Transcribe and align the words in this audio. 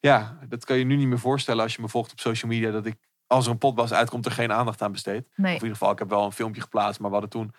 Ja, 0.00 0.38
dat 0.48 0.64
kan 0.64 0.78
je 0.78 0.84
nu 0.84 0.96
niet 0.96 1.06
meer 1.08 1.18
voorstellen 1.18 1.62
als 1.62 1.74
je 1.74 1.82
me 1.82 1.88
volgt 1.88 2.12
op 2.12 2.20
social 2.20 2.50
media. 2.50 2.70
Dat 2.70 2.86
ik, 2.86 2.96
als 3.26 3.44
er 3.46 3.50
een 3.52 3.58
podcast 3.58 3.92
uitkomt, 3.92 4.26
er 4.26 4.32
geen 4.32 4.52
aandacht 4.52 4.82
aan 4.82 4.92
besteed. 4.92 5.28
Nee. 5.34 5.46
Of 5.54 5.58
in 5.58 5.62
ieder 5.62 5.76
geval, 5.78 5.90
ik 5.92 5.98
heb 5.98 6.08
wel 6.08 6.24
een 6.24 6.32
filmpje 6.32 6.60
geplaatst. 6.60 7.00
Maar 7.00 7.08
we 7.10 7.16
hadden 7.16 7.40
toen 7.40 7.52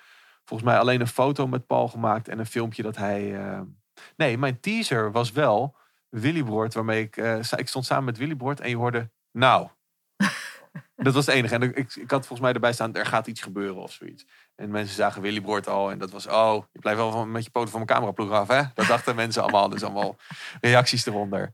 volgens 0.46 0.70
mij 0.70 0.79
alleen 0.79 1.02
een 1.02 1.07
foto 1.07 1.47
met 1.47 1.67
Paul 1.67 1.88
gemaakt. 1.88 2.28
En 2.28 2.39
een 2.39 2.46
filmpje 2.46 2.83
dat 2.83 2.97
hij... 2.97 3.39
eh, 3.49 3.62
Nee, 4.15 4.38
mijn 4.38 4.60
teaser 4.60 5.12
was 5.12 5.31
wel 5.31 5.75
Willy 6.10 6.44
Broert. 6.44 6.73
Waarmee 6.73 7.04
ik... 7.04 7.17
eh, 7.17 7.38
ik 7.55 7.67
stond 7.67 7.86
samen 7.86 8.04
met 8.04 8.17
Willy 8.17 8.36
Broert 8.36 8.60
en 8.60 8.69
je 8.69 8.76
hoorde... 8.76 9.10
Nou. 9.31 9.67
dat 10.96 11.13
was 11.13 11.26
het 11.26 11.35
enige. 11.35 11.53
En 11.56 11.62
ik, 11.62 11.96
ik 11.96 12.12
had 12.12 12.19
volgens 12.19 12.40
mij 12.40 12.53
erbij 12.53 12.74
staan... 12.74 12.96
Er 12.96 13.06
gaat 13.06 13.28
iets 13.28 13.42
gebeuren 13.42 13.81
of 13.81 13.92
zoiets. 13.92 14.26
En 14.56 14.71
mensen 14.71 14.96
zagen 14.96 15.21
Willy 15.21 15.42
Broert 15.42 15.67
al. 15.67 15.92
En 15.92 15.97
dat 15.97 16.12
was... 16.12 16.27
Oh, 16.27 16.63
je 16.71 16.80
blijft 16.80 16.99
wel 16.99 17.12
van, 17.12 17.31
met 17.31 17.44
je 17.44 17.49
poten 17.49 17.70
van 17.70 17.80
mijn 17.80 17.91
cameraploeg 17.91 18.31
af, 18.31 18.48
hè? 18.48 18.62
Dat 18.73 18.88
dachten 18.88 19.16
mensen 19.23 19.41
allemaal. 19.41 19.70
Dus 19.70 19.84
allemaal 19.84 20.16
reacties 20.62 21.05
eronder. 21.05 21.53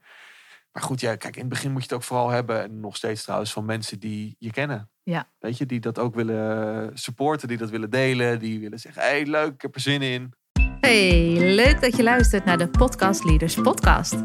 Maar 0.75 0.83
goed, 0.83 1.01
ja, 1.01 1.15
kijk, 1.15 1.35
in 1.35 1.41
het 1.41 1.49
begin 1.49 1.71
moet 1.71 1.81
je 1.81 1.87
het 1.87 1.97
ook 1.97 2.03
vooral 2.03 2.29
hebben, 2.29 2.63
en 2.63 2.79
nog 2.79 2.95
steeds 2.95 3.23
trouwens, 3.23 3.53
van 3.53 3.65
mensen 3.65 3.99
die 3.99 4.35
je 4.39 4.51
kennen. 4.51 4.89
Ja. 5.03 5.29
Weet 5.39 5.57
je, 5.57 5.65
die 5.65 5.79
dat 5.79 5.99
ook 5.99 6.15
willen 6.15 6.91
supporten, 6.97 7.47
die 7.47 7.57
dat 7.57 7.69
willen 7.69 7.89
delen, 7.89 8.39
die 8.39 8.59
willen 8.59 8.79
zeggen, 8.79 9.01
hé, 9.01 9.07
hey, 9.07 9.25
leuk, 9.25 9.53
ik 9.53 9.61
heb 9.61 9.75
er 9.75 9.81
zin 9.81 10.01
in. 10.01 10.33
Hey, 10.79 11.35
leuk 11.55 11.81
dat 11.81 11.95
je 11.95 12.03
luistert 12.03 12.45
naar 12.45 12.57
de 12.57 12.67
Podcast 12.67 13.23
Leaders 13.23 13.55
Podcast. 13.55 14.15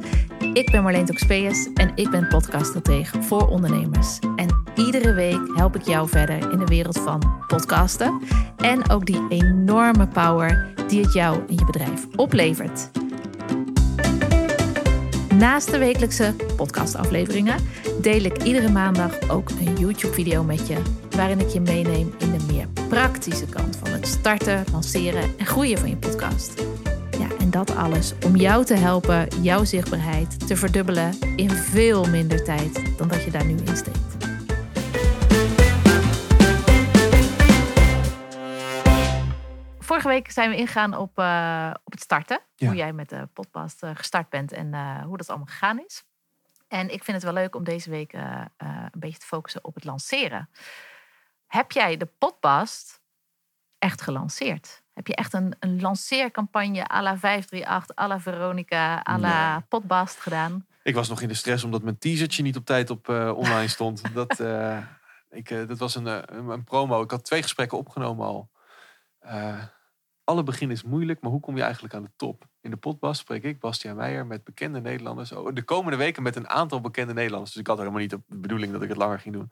Ik 0.52 0.70
ben 0.70 0.82
Marleen 0.82 1.05
Toxpeus 1.05 1.72
en 1.74 1.92
ik 1.94 2.10
ben 2.10 2.28
podcaststratege 2.28 3.22
voor 3.22 3.48
ondernemers. 3.48 4.19
En 4.36 4.62
iedere 4.74 5.12
week 5.12 5.56
help 5.56 5.74
ik 5.74 5.82
jou 5.82 6.08
verder 6.08 6.52
in 6.52 6.58
de 6.58 6.66
wereld 6.66 6.98
van 6.98 7.44
podcasten 7.46 8.22
en 8.56 8.91
ook 8.91 9.06
die 9.06 9.27
enorme 9.28 10.08
power 10.08 10.74
die 10.86 11.02
het 11.02 11.12
jou 11.12 11.46
en 11.48 11.55
je 11.55 11.64
bedrijf 11.64 12.06
oplevert. 12.16 12.99
Naast 15.40 15.70
de 15.70 15.78
wekelijkse 15.78 16.34
podcastafleveringen 16.56 17.56
deel 18.00 18.24
ik 18.24 18.42
iedere 18.42 18.68
maandag 18.68 19.30
ook 19.30 19.50
een 19.50 19.76
YouTube-video 19.76 20.44
met 20.44 20.66
je, 20.66 20.77
waarin 21.10 21.41
ik 21.41 21.48
je 21.48 21.60
meeneem 21.60 22.14
in 22.19 22.32
de 22.38 22.44
meer 22.52 22.66
praktische 22.88 23.47
kant 23.47 23.77
van 23.77 23.91
het 23.91 24.06
starten, 24.06 24.64
lanceren 24.72 25.38
en 25.38 25.47
groeien 25.47 25.78
van 25.78 25.88
je 25.88 25.97
podcast. 25.97 26.62
Ja, 27.19 27.27
en 27.38 27.50
dat 27.50 27.77
alles 27.77 28.12
om 28.24 28.36
jou 28.36 28.64
te 28.64 28.74
helpen 28.74 29.28
jouw 29.42 29.64
zichtbaarheid 29.64 30.48
te 30.48 30.56
verdubbelen 30.56 31.19
in 31.36 31.50
veel 31.50 32.04
minder 32.04 32.44
tijd 32.44 32.82
dan 32.97 33.08
dat 33.08 33.25
je 33.25 33.30
daar 33.30 33.47
nu 33.47 33.56
in 33.64 33.77
steekt. 33.77 34.09
Vorige 40.01 40.19
week 40.19 40.31
zijn 40.31 40.51
we 40.51 40.56
ingegaan 40.56 40.97
op, 40.97 41.19
eh, 41.19 41.70
op 41.84 41.93
het 41.93 42.01
starten. 42.01 42.41
Ja. 42.55 42.67
Hoe 42.67 42.77
jij 42.77 42.93
met 42.93 43.09
de 43.09 43.29
podcast 43.33 43.83
eh, 43.83 43.91
gestart 43.95 44.29
bent 44.29 44.53
en 44.53 44.75
eh, 44.75 45.03
hoe 45.03 45.17
dat 45.17 45.29
allemaal 45.29 45.47
gegaan 45.47 45.84
is. 45.84 46.05
En 46.69 46.93
ik 46.93 47.05
vind 47.05 47.17
het 47.17 47.23
wel 47.23 47.43
leuk 47.43 47.55
om 47.55 47.65
deze 47.65 47.91
week 47.91 48.12
een 48.12 48.91
beetje 48.93 49.19
te 49.19 49.27
focussen 49.27 49.65
op 49.65 49.75
het 49.75 49.84
lanceren. 49.84 50.51
Heb 51.47 51.73
jij 51.73 51.97
de 51.97 52.06
podcast 52.06 53.01
echt 53.78 54.03
gelanceerd? 54.03 54.83
Heb 54.93 55.06
je 55.06 55.15
echt 55.15 55.33
een, 55.33 55.56
een 55.59 55.81
lanceercampagne 55.81 56.89
à 56.89 57.03
la 57.03 57.19
538, 57.19 57.97
à 57.97 58.06
la 58.06 58.21
Veronica, 58.21 59.03
à 59.09 59.19
la 59.19 59.53
Nee. 59.53 59.65
Podbast 59.69 60.21
gedaan? 60.21 60.67
Ik 60.83 60.95
was 60.95 61.09
nog 61.09 61.21
in 61.21 61.28
de 61.28 61.34
stress 61.34 61.65
omdat 61.65 61.83
mijn 61.83 61.98
teasertje 61.98 62.43
niet 62.43 62.56
op 62.56 62.65
tijd 62.65 62.91
op 62.91 63.09
online 63.37 63.69
stond. 63.69 64.03
dat, 64.15 64.41
ik, 65.31 65.48
dat 65.69 65.78
was 65.78 65.95
een, 65.95 66.06
een, 66.06 66.48
een 66.48 66.65
promo. 66.65 67.03
Ik 67.03 67.11
had 67.11 67.25
twee 67.25 67.43
gesprekken 67.43 67.78
opgenomen 67.78 68.27
al. 68.27 68.51
Alle 70.31 70.42
begin 70.42 70.70
is 70.70 70.83
moeilijk, 70.83 71.20
maar 71.20 71.31
hoe 71.31 71.41
kom 71.41 71.56
je 71.56 71.62
eigenlijk 71.62 71.95
aan 71.95 72.03
de 72.03 72.11
top? 72.17 72.48
In 72.61 72.70
de 72.70 72.77
potbas 72.77 73.19
spreek 73.19 73.42
ik, 73.42 73.61
Bastiaan 73.61 73.97
Meijer, 73.97 74.27
met 74.27 74.45
bekende 74.45 74.81
Nederlanders. 74.81 75.33
Oh, 75.33 75.55
de 75.55 75.62
komende 75.62 75.97
weken 75.97 76.22
met 76.22 76.37
een 76.37 76.48
aantal 76.48 76.81
bekende 76.81 77.12
Nederlanders. 77.12 77.53
Dus 77.53 77.61
ik 77.61 77.67
had 77.67 77.78
helemaal 77.78 78.00
niet 78.00 78.11
de 78.11 78.20
bedoeling 78.27 78.72
dat 78.72 78.83
ik 78.83 78.89
het 78.89 78.97
langer 78.97 79.20
ging 79.20 79.34
doen. 79.34 79.50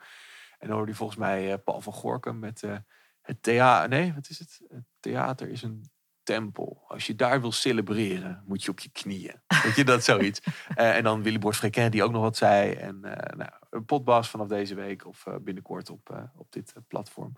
En 0.58 0.66
dan 0.66 0.76
hoorde 0.76 0.90
je 0.90 0.96
volgens 0.96 1.18
mij 1.18 1.52
eh, 1.52 1.58
Paul 1.64 1.80
van 1.80 1.92
Gorkum 1.92 2.38
met 2.38 2.62
eh, 2.62 2.76
het 3.22 3.42
theater. 3.42 3.88
Nee, 3.88 4.14
wat 4.14 4.28
is 4.28 4.38
het? 4.38 4.60
Het 4.68 4.84
theater 5.00 5.48
is 5.48 5.62
een 5.62 5.90
tempel. 6.28 6.84
Als 6.88 7.06
je 7.06 7.14
daar 7.14 7.40
wil 7.40 7.52
celebreren, 7.52 8.42
moet 8.46 8.62
je 8.64 8.70
op 8.70 8.80
je 8.80 8.88
knieën. 8.88 9.34
Weet 9.62 9.76
je, 9.76 9.84
dat 9.84 10.04
zoiets. 10.04 10.40
Eh, 10.74 10.96
en 10.96 11.02
dan 11.02 11.22
Willy 11.22 11.38
Borst 11.38 11.58
Frequent 11.58 11.92
die 11.92 12.02
ook 12.02 12.12
nog 12.12 12.22
wat 12.22 12.36
zei. 12.36 12.72
En 12.72 13.04
eh 13.04 13.36
nou, 13.36 13.50
een 13.70 13.84
potbas 13.84 14.28
vanaf 14.28 14.46
deze 14.46 14.74
week 14.74 15.06
of 15.06 15.26
eh, 15.26 15.34
binnenkort 15.40 15.90
op, 15.90 16.10
eh, 16.10 16.22
op 16.36 16.52
dit 16.52 16.74
platform. 16.88 17.32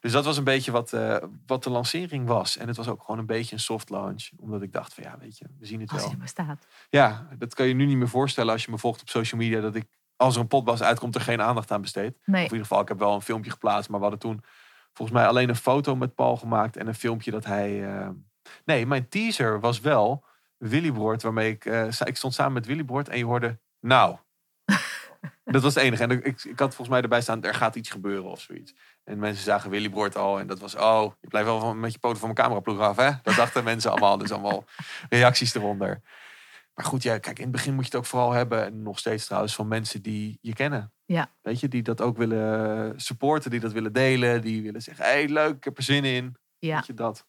Dus 0.00 0.12
dat 0.12 0.24
was 0.24 0.36
een 0.36 0.44
beetje 0.44 0.72
wat, 0.72 0.92
eh, 0.92 1.16
wat 1.46 1.62
de 1.62 1.70
lancering 1.70 2.26
was. 2.26 2.56
En 2.56 2.66
het 2.66 2.76
was 2.76 2.88
ook 2.88 3.00
gewoon 3.00 3.18
een 3.18 3.26
beetje 3.26 3.54
een 3.54 3.60
soft 3.60 3.90
launch. 3.90 4.28
Omdat 4.36 4.62
ik 4.62 4.72
dacht 4.72 4.94
van 4.94 5.04
ja, 5.04 5.18
weet 5.18 5.38
je, 5.38 5.46
we 5.58 5.66
zien 5.66 5.80
het 5.80 5.90
Als 5.90 5.98
wel. 5.98 6.08
hij 6.08 6.16
er 6.16 6.22
bestaat. 6.22 6.66
Ja, 6.90 7.28
dat 7.38 7.54
kan 7.54 7.66
je 7.66 7.74
nu 7.74 7.86
niet 7.86 7.96
meer 7.96 8.08
voorstellen 8.08 8.52
als 8.52 8.64
je 8.64 8.70
me 8.70 8.78
volgt 8.78 9.00
op 9.00 9.08
social 9.08 9.40
media. 9.40 9.60
Dat 9.60 9.74
ik, 9.74 9.86
als 10.16 10.34
er 10.34 10.40
een 10.40 10.46
potbas 10.46 10.82
uitkomt, 10.82 11.14
er 11.14 11.20
geen 11.20 11.42
aandacht 11.42 11.70
aan 11.70 11.80
besteed. 11.80 12.16
Nee. 12.24 12.44
Of 12.44 12.50
in 12.50 12.56
ieder 12.56 12.66
geval, 12.66 12.80
ik 12.80 12.88
heb 12.88 12.98
wel 12.98 13.14
een 13.14 13.22
filmpje 13.22 13.50
geplaatst. 13.50 13.88
Maar 13.88 14.00
we 14.00 14.06
hadden 14.06 14.30
toen 14.30 14.44
volgens 14.94 15.18
mij 15.18 15.26
alleen 15.26 15.48
een 15.48 15.56
foto 15.56 15.96
met 15.96 16.14
Paul 16.14 16.36
gemaakt. 16.36 16.76
En 16.76 16.86
een 16.86 16.94
filmpje 16.94 17.30
dat 17.30 17.44
hij... 17.44 17.96
eh, 17.98 18.08
Nee, 18.64 18.86
mijn 18.86 19.08
teaser 19.08 19.60
was 19.60 19.80
wel 19.80 20.24
Willy 20.56 20.92
Broert. 20.92 21.22
Waarmee 21.22 21.50
ik... 21.50 21.64
eh, 21.64 21.86
ik 22.04 22.16
stond 22.16 22.34
samen 22.34 22.52
met 22.52 22.66
Willy 22.66 22.84
Broert 22.84 23.08
en 23.08 23.18
je 23.18 23.24
hoorde... 23.24 23.58
Nou. 23.80 24.16
dat 25.44 25.62
was 25.62 25.74
het 25.74 25.84
enige. 25.84 26.02
En 26.02 26.10
ik, 26.10 26.24
ik 26.44 26.58
had 26.58 26.68
volgens 26.74 26.88
mij 26.88 27.00
erbij 27.02 27.20
staan... 27.20 27.42
Er 27.42 27.54
gaat 27.54 27.74
iets 27.74 27.90
gebeuren 27.90 28.30
of 28.30 28.40
zoiets. 28.40 28.74
En 29.04 29.18
mensen 29.18 29.44
zagen 29.44 29.70
Willy 29.70 29.88
Broert 29.88 30.16
al. 30.16 30.38
En 30.38 30.46
dat 30.46 30.58
was... 30.58 30.74
Oh, 30.76 31.12
je 31.20 31.28
blijft 31.28 31.48
wel 31.48 31.60
van, 31.60 31.80
met 31.80 31.92
je 31.92 31.98
poten 31.98 32.18
van 32.18 32.28
mijn 32.28 32.40
cameraploeg 32.40 32.78
af, 32.80 32.96
hè? 32.96 33.10
Dat 33.22 33.34
dachten 33.34 33.64
mensen 33.74 33.90
allemaal. 33.90 34.18
Dus 34.18 34.32
allemaal 34.32 34.64
reacties 35.08 35.54
eronder. 35.54 36.00
Maar 36.74 36.84
goed, 36.84 37.02
ja, 37.02 37.18
kijk, 37.18 37.36
in 37.36 37.42
het 37.42 37.52
begin 37.52 37.74
moet 37.74 37.84
je 37.84 37.90
het 37.90 37.98
ook 37.98 38.06
vooral 38.06 38.32
hebben, 38.32 38.64
en 38.64 38.82
nog 38.82 38.98
steeds 38.98 39.24
trouwens, 39.26 39.54
van 39.54 39.68
mensen 39.68 40.02
die 40.02 40.38
je 40.40 40.52
kennen. 40.52 40.92
Ja. 41.04 41.30
Weet 41.40 41.60
je, 41.60 41.68
die 41.68 41.82
dat 41.82 42.00
ook 42.00 42.16
willen 42.16 43.00
supporten, 43.00 43.50
die 43.50 43.60
dat 43.60 43.72
willen 43.72 43.92
delen, 43.92 44.40
die 44.42 44.62
willen 44.62 44.82
zeggen, 44.82 45.04
hé, 45.04 45.10
hey, 45.10 45.28
leuk, 45.28 45.56
ik 45.56 45.64
heb 45.64 45.76
er 45.76 45.82
zin 45.82 46.04
in. 46.04 46.36
Ja. 46.58 46.76
Weet 46.76 46.86
je 46.86 46.94
dat? 46.94 47.26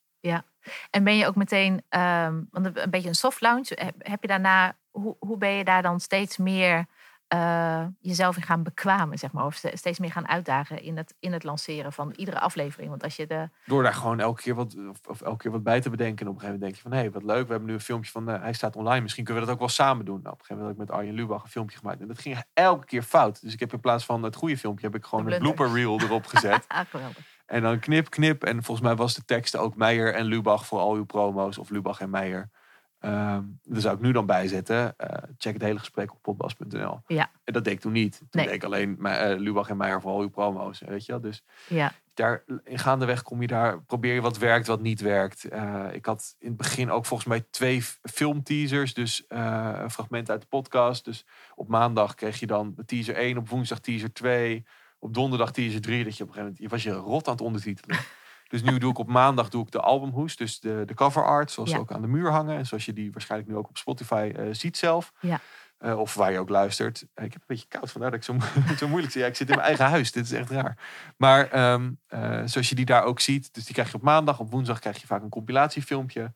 En 0.90 1.04
ben 1.04 1.18
je 1.18 1.28
ook 1.28 1.36
meteen, 1.36 1.82
ehm, 1.90 2.42
want 2.52 2.66
een- 2.78 2.90
beetje 2.90 3.08
een 3.08 3.16
soft 3.16 3.42
launch, 3.42 3.70
heb, 3.70 3.96
heb 3.98 4.22
je 4.22 4.28
daarna, 4.28 4.78
hoe, 4.92 5.16
hoe 5.20 5.38
ben 5.38 5.50
je 5.52 5.64
daar 5.64 5.82
dan 5.82 6.00
steeds 6.00 6.38
meer 6.38 6.86
eh, 7.36 7.86
jezelf 8.00 8.36
in 8.36 8.42
gaan 8.42 8.64
bekwamen, 8.64 9.18
zeg 9.18 9.32
maar? 9.32 9.46
Of 9.46 9.56
ste- 9.56 9.78
steeds 9.78 10.00
meer 10.00 10.12
gaan 10.12 10.28
uitdagen 10.28 10.82
in 10.82 10.98
het, 10.98 11.16
in 11.20 11.34
het 11.34 11.44
lanceren 11.44 11.94
van 11.94 12.14
iedere 12.16 12.40
aflevering? 12.40 12.90
Want 12.90 13.04
als 13.04 13.16
je 13.16 13.28
de, 13.28 13.50
Door 13.66 13.84
daar 13.84 13.94
gewoon 13.94 14.20
elke 14.20 14.42
keer 14.42 14.56
wat, 14.56 14.76
of, 14.90 15.00
of 15.08 15.22
elke 15.22 15.38
keer 15.38 15.52
wat 15.52 15.64
bij 15.64 15.82
te 15.82 15.90
bedenken. 15.90 16.26
En 16.26 16.32
op 16.32 16.34
een 16.34 16.42
gegeven 16.42 16.60
moment 16.60 16.62
denk 16.62 16.76
je 16.76 16.82
van, 16.82 16.92
hé, 16.92 16.98
hey, 16.98 17.12
wat 17.12 17.24
leuk, 17.24 17.46
we 17.46 17.52
hebben 17.52 17.70
nu 17.70 17.74
een 17.74 17.82
filmpje 17.82 18.12
van, 18.12 18.30
eh, 18.30 18.42
hij 18.42 18.54
staat 18.54 18.76
online, 18.76 19.02
misschien 19.02 19.24
kunnen 19.24 19.42
we 19.44 19.48
dat 19.48 19.58
ook 19.58 19.66
wel 19.66 19.74
samen 19.74 20.06
doen. 20.06 20.20
Nou, 20.22 20.34
op 20.34 20.40
een 20.40 20.46
gegeven 20.46 20.64
moment 20.64 20.78
had 20.78 20.88
ik 20.88 20.94
met 20.94 21.06
Arjen 21.06 21.22
Lubach 21.22 21.44
een 21.44 21.50
filmpje 21.50 21.78
gemaakt. 21.78 22.02
En 22.02 22.08
dat 22.08 22.20
ging 22.20 22.44
elke 22.54 22.86
keer 22.86 23.04
fout. 23.04 23.42
Dus 23.42 23.54
ik 23.54 23.60
heb 23.60 23.74
in 23.74 23.80
plaats 23.80 24.06
van 24.06 24.24
het 24.24 24.36
goede 24.36 24.58
filmpje, 24.58 24.86
heb 24.86 24.96
ik 24.96 25.06
gewoon 25.06 25.32
een 25.32 25.40
blooper 25.40 25.74
reel 25.74 26.00
erop 26.02 26.26
gezet. 26.26 26.66
ah, 26.68 26.80
geweldig. 26.90 27.34
En 27.46 27.62
dan 27.62 27.80
knip, 27.80 28.10
knip. 28.10 28.44
En 28.44 28.64
volgens 28.64 28.88
mij 28.88 28.96
was 28.96 29.14
de 29.14 29.26
tekst 29.26 29.58
ook 29.58 29.76
Meijer 29.76 30.14
en 30.14 30.26
Lubach 30.26 30.66
voor 30.66 30.80
al 30.80 30.94
uw 30.94 31.06
promo's. 31.06 31.58
Of 31.58 31.70
Lubach 31.70 32.00
en 32.00 32.10
Meijer. 32.10 32.50
Ehm 33.06 33.44
daar 33.64 33.82
zou 33.82 33.96
ik 33.96 34.02
nu 34.02 34.12
dan 34.12 34.26
bijzetten. 34.26 34.98
Eh, 34.98 35.24
check 35.38 35.54
het 35.54 35.62
hele 35.62 35.80
gesprek 35.80 36.12
op 36.12 36.22
potbas.nl. 36.22 37.00
Ja. 37.08 37.30
En 37.44 37.54
dat 37.54 37.64
deed 37.64 37.74
ik 37.74 37.80
toen 37.80 37.92
niet. 37.92 38.18
Toen 38.18 38.28
Nee. 38.32 38.46
deed 38.46 38.54
ik 38.56 38.64
alleen 38.64 39.06
eh, 39.06 39.38
Lubach 39.40 39.70
en 39.70 39.78
Meijer 39.78 40.02
voor 40.02 40.12
al 40.12 40.20
uw 40.22 40.30
promo's. 40.30 40.80
Weet 40.80 41.06
je 41.06 41.12
wel? 41.12 41.22
Dus 41.22 41.44
Ja, 41.68 41.92
daar, 42.14 42.44
in 42.64 42.80
gaandeweg 42.80 43.22
kom 43.22 43.42
je 43.42 43.48
daar, 43.48 43.82
probeer 43.82 44.14
je 44.14 44.22
wat 44.22 44.38
werkt, 44.38 44.68
wat 44.68 44.82
niet 44.82 45.02
werkt. 45.02 45.44
Eh, 45.44 45.86
ik 45.92 46.06
had 46.06 46.36
in 46.40 46.48
het 46.48 46.58
begin 46.58 46.92
ook 46.92 47.06
volgens 47.06 47.30
mij 47.30 47.46
twee 47.50 47.82
filmteasers. 48.02 48.94
Dus 48.94 49.24
een 49.28 49.92
fragment 49.92 50.30
uit 50.30 50.42
de 50.42 50.48
podcast. 50.48 51.06
Dus 51.06 51.26
op 51.56 51.68
maandag 51.68 52.16
kreeg 52.16 52.40
je 52.40 52.48
dan 52.48 52.76
teaser 52.86 53.16
1, 53.16 53.38
op 53.38 53.50
woensdag 53.50 53.80
teaser 53.80 54.14
2, 54.14 54.66
op 55.00 55.14
donderdag 55.14 55.52
teaser 55.52 55.82
3. 55.82 56.04
Dat 56.04 56.18
je 56.18 56.24
op 56.24 56.30
een 56.30 56.36
gegeven 56.36 56.42
moment, 56.44 56.62
je 56.62 56.68
was 56.70 56.84
je 56.84 56.92
rot 57.12 57.28
aan 57.28 57.34
het 57.34 57.42
ondertitelen. 57.42 57.98
Dus 58.62 58.72
nu 58.72 58.78
doe 58.78 58.92
ik 58.92 58.98
op 58.98 59.08
maandag 59.08 59.50
doe 59.50 59.64
ik 59.64 59.72
de 59.72 59.80
albumhoes, 59.80 60.36
dus 60.36 60.60
de, 60.60 60.84
de 60.86 60.94
cover 60.94 61.26
art, 61.26 61.52
zoals 61.52 61.70
ze 61.70 61.76
Ja. 61.76 61.82
ook 61.82 61.92
aan 61.92 62.02
de 62.02 62.08
muur 62.08 62.32
hangen. 62.32 62.58
En 62.58 62.66
zoals 62.66 62.86
je 62.86 62.94
die 62.94 63.12
waarschijnlijk 63.12 63.52
nu 63.52 63.58
ook 63.58 63.70
op 63.70 63.78
Spotify 63.78 64.32
eh, 64.36 64.46
ziet 64.52 64.78
zelf. 64.78 65.14
Ja. 65.20 65.40
Eh, 65.78 66.00
of 66.00 66.14
waar 66.14 66.32
je 66.32 66.40
ook 66.40 66.50
luistert. 66.50 67.06
Eh, 67.14 67.26
ik 67.26 67.32
heb 67.32 67.42
een 67.42 67.48
beetje 67.48 67.68
koud, 67.68 67.92
vandaar 67.92 68.12
dat 68.12 68.20
ik 68.20 68.26
zo, 68.26 68.34
mo- 68.34 68.76
zo 68.78 68.88
moeilijk 68.88 69.12
zie. 69.14 69.22
Ja, 69.22 69.28
ik 69.28 69.36
zit 69.36 69.50
in 69.50 69.56
mijn 69.56 69.68
eigen 69.68 69.86
huis, 69.86 70.12
dit 70.12 70.26
is 70.26 70.32
echt 70.32 70.50
raar. 70.50 70.78
Maar 71.18 71.48
ehm, 71.50 71.92
eh, 72.08 72.42
zoals 72.46 72.70
je 72.70 72.76
die 72.76 72.86
daar 72.86 73.04
ook 73.04 73.20
ziet, 73.20 73.54
dus 73.54 73.64
die 73.66 73.74
krijg 73.74 73.90
je 73.92 73.96
op 73.98 74.02
maandag. 74.04 74.40
Op 74.40 74.52
woensdag 74.52 74.80
krijg 74.80 75.02
je 75.02 75.08
vaak 75.08 75.22
een 75.22 75.30
compilatiefilmpje. 75.30 76.34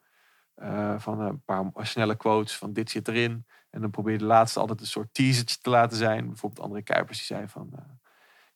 van 0.98 1.20
een 1.20 1.42
paar 1.44 1.72
snelle 1.88 2.16
quotes 2.16 2.56
van 2.58 2.74
dit 2.74 2.90
zit 2.90 3.08
erin. 3.08 3.46
En 3.70 3.82
dan 3.82 3.90
probeer 3.90 4.12
je 4.14 4.18
de 4.20 4.26
laatste 4.26 4.60
altijd 4.60 4.80
een 4.80 4.86
soort 4.88 5.14
teasertje 5.14 5.58
te 5.62 5.70
laten 5.70 5.98
zijn. 5.98 6.28
Bijvoorbeeld 6.28 6.66
André 6.66 6.82
Kuipers 6.82 7.18
die 7.18 7.26
zei 7.38 7.48
van... 7.48 7.70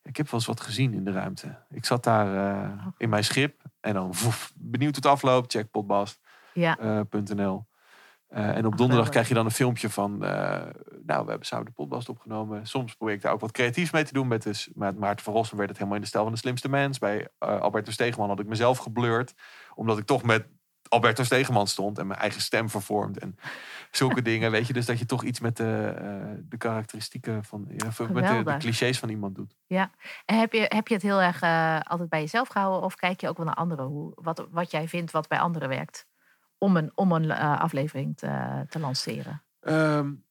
eh, 0.04 0.10
ik 0.10 0.16
heb 0.16 0.26
wel 0.26 0.34
eens 0.40 0.46
wat 0.46 0.60
gezien 0.60 0.94
in 0.94 1.04
de 1.04 1.12
ruimte. 1.12 1.58
Ik 1.70 1.84
zat 1.84 2.04
daar 2.04 2.54
eh, 2.54 2.86
in 2.96 3.08
mijn 3.08 3.24
schip. 3.24 3.62
En 3.80 3.94
dan 3.94 4.06
woef, 4.06 4.52
benieuwd 4.56 4.94
hoe 4.94 5.04
het 5.04 5.12
afloopt. 5.12 5.52
Check 5.52 5.62
ja, 5.62 5.68
potbast.nl. 5.70 7.66
Eh, 8.34 8.56
en 8.56 8.66
op 8.66 8.76
donderdag 8.76 9.08
krijg 9.08 9.28
je 9.28 9.34
dan 9.34 9.44
een 9.44 9.50
filmpje 9.50 9.90
van... 9.90 10.24
eh, 10.24 10.30
nou, 11.06 11.24
we 11.24 11.30
hebben 11.30 11.46
samen 11.46 11.64
de 11.64 11.72
podcast 11.72 12.08
opgenomen. 12.08 12.66
Soms 12.66 12.94
probeer 12.94 13.14
ik 13.14 13.22
daar 13.22 13.32
ook 13.32 13.40
wat 13.40 13.52
creatiefs 13.52 13.90
mee 13.90 14.04
te 14.04 14.12
doen. 14.12 14.28
Met, 14.28 14.42
dus, 14.42 14.70
met 14.74 14.98
Maarten 14.98 15.24
van 15.24 15.34
Rossum 15.34 15.56
werd 15.56 15.68
het 15.68 15.78
helemaal 15.78 15.98
in 15.98 16.02
de 16.02 16.08
stijl 16.08 16.24
van 16.24 16.32
de 16.32 16.38
slimste 16.38 16.68
mens. 16.68 16.98
Bij 16.98 17.28
eh, 17.38 17.60
Albert 17.60 17.86
de 17.86 17.92
Stegeman 17.92 18.28
had 18.28 18.40
ik 18.40 18.46
mezelf 18.46 18.78
geblurred. 18.78 19.34
Omdat 19.74 19.98
ik 19.98 20.06
toch 20.06 20.22
met 20.22 20.46
Alberto 20.88 21.22
Stegeman 21.22 21.66
stond 21.66 21.98
en 21.98 22.06
mijn 22.06 22.20
eigen 22.20 22.40
stem 22.40 22.68
vervormd 22.68 23.18
en 23.18 23.36
zulke 23.96 24.22
dingen. 24.22 24.50
Weet 24.50 24.66
je, 24.66 24.72
dus 24.72 24.86
dat 24.86 24.98
je 24.98 25.06
toch 25.06 25.24
iets 25.24 25.40
met 25.40 25.56
de, 25.56 25.94
uh, 26.02 26.42
de 26.48 26.56
karakteristieken 26.56 27.44
van, 27.44 27.64
ja, 27.68 27.86
met 28.12 28.26
de, 28.26 28.42
de, 28.44 28.56
clichés 28.56 28.98
van 28.98 29.08
iemand 29.08 29.34
doet. 29.34 29.56
Ja, 29.66 29.90
en 30.24 30.38
heb 30.38 30.52
je, 30.52 30.64
heb 30.68 30.88
je 30.88 30.94
het 30.94 31.02
heel 31.02 31.20
erg 31.22 31.42
uh, 31.42 31.80
altijd 31.80 32.08
bij 32.08 32.20
jezelf 32.20 32.48
gehouden 32.48 32.82
of 32.82 32.94
kijk 32.94 33.20
je 33.20 33.28
ook 33.28 33.36
wel 33.36 33.46
naar 33.46 33.54
anderen? 33.54 33.84
Hoe, 33.84 34.12
wat, 34.14 34.46
wat 34.50 34.70
jij 34.70 34.88
vindt 34.88 35.10
wat 35.10 35.28
bij 35.28 35.38
anderen 35.38 35.68
werkt 35.68 36.06
om 36.58 36.76
een, 36.76 36.92
om 36.94 37.12
een 37.12 37.24
uh, 37.24 37.60
aflevering 37.60 38.16
te, 38.16 38.64
te 38.68 38.78
lanceren? 38.78 39.42
Um, 39.60 40.24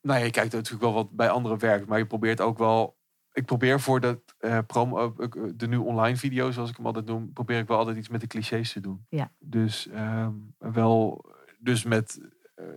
nou 0.00 0.18
ja, 0.18 0.24
je 0.24 0.30
kijkt 0.30 0.52
natuurlijk 0.52 0.82
wel 0.82 0.92
wat 0.92 1.10
bij 1.10 1.30
anderen 1.30 1.58
werkt, 1.58 1.86
maar 1.86 1.98
je 1.98 2.06
probeert 2.06 2.40
ook 2.40 2.58
wel 2.58 2.96
ik 3.34 3.44
probeer 3.44 3.80
voor 3.80 4.00
dat 4.00 4.18
uh, 4.40 4.58
promo, 4.66 5.14
uh, 5.18 5.28
de 5.54 5.66
nu 5.66 5.76
online 5.76 6.16
video, 6.16 6.50
zoals 6.50 6.70
ik 6.70 6.76
hem 6.76 6.86
altijd 6.86 7.06
noem, 7.06 7.32
probeer 7.32 7.58
ik 7.58 7.68
wel 7.68 7.78
altijd 7.78 7.96
iets 7.96 8.08
met 8.08 8.20
de 8.20 8.26
clichés 8.26 8.72
te 8.72 8.80
doen. 8.80 9.06
Ja. 9.08 9.30
Dus 9.38 9.88
um, 9.94 10.54
wel, 10.58 11.24
dus 11.58 11.84
met, 11.84 12.20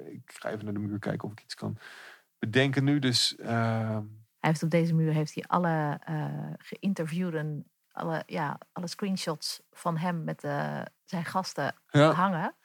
ik 0.06 0.32
ga 0.34 0.50
even 0.50 0.66
naar 0.66 0.74
de 0.74 0.80
muur 0.80 1.00
kijken 1.00 1.28
of 1.28 1.32
ik 1.32 1.42
iets 1.44 1.56
kan 1.56 1.78
bedenken 2.40 2.84
nu. 2.84 3.00
Dus, 3.00 3.36
ehm, 3.36 4.04
hij 4.40 4.50
heeft 4.50 4.64
op 4.64 4.70
deze 4.70 4.94
muur 4.94 5.14
heeft 5.14 5.36
hij 5.36 5.44
alle 5.48 6.00
geïnterviewden, 6.58 7.72
alle, 7.92 8.24
ja, 8.26 8.58
alle 8.72 8.88
screenshots 8.88 9.62
van 9.72 9.98
hem 9.98 10.24
met 10.24 10.42
zijn 11.06 11.26
gasten 11.26 11.76
ja. 11.90 12.12
hangen. 12.12 12.56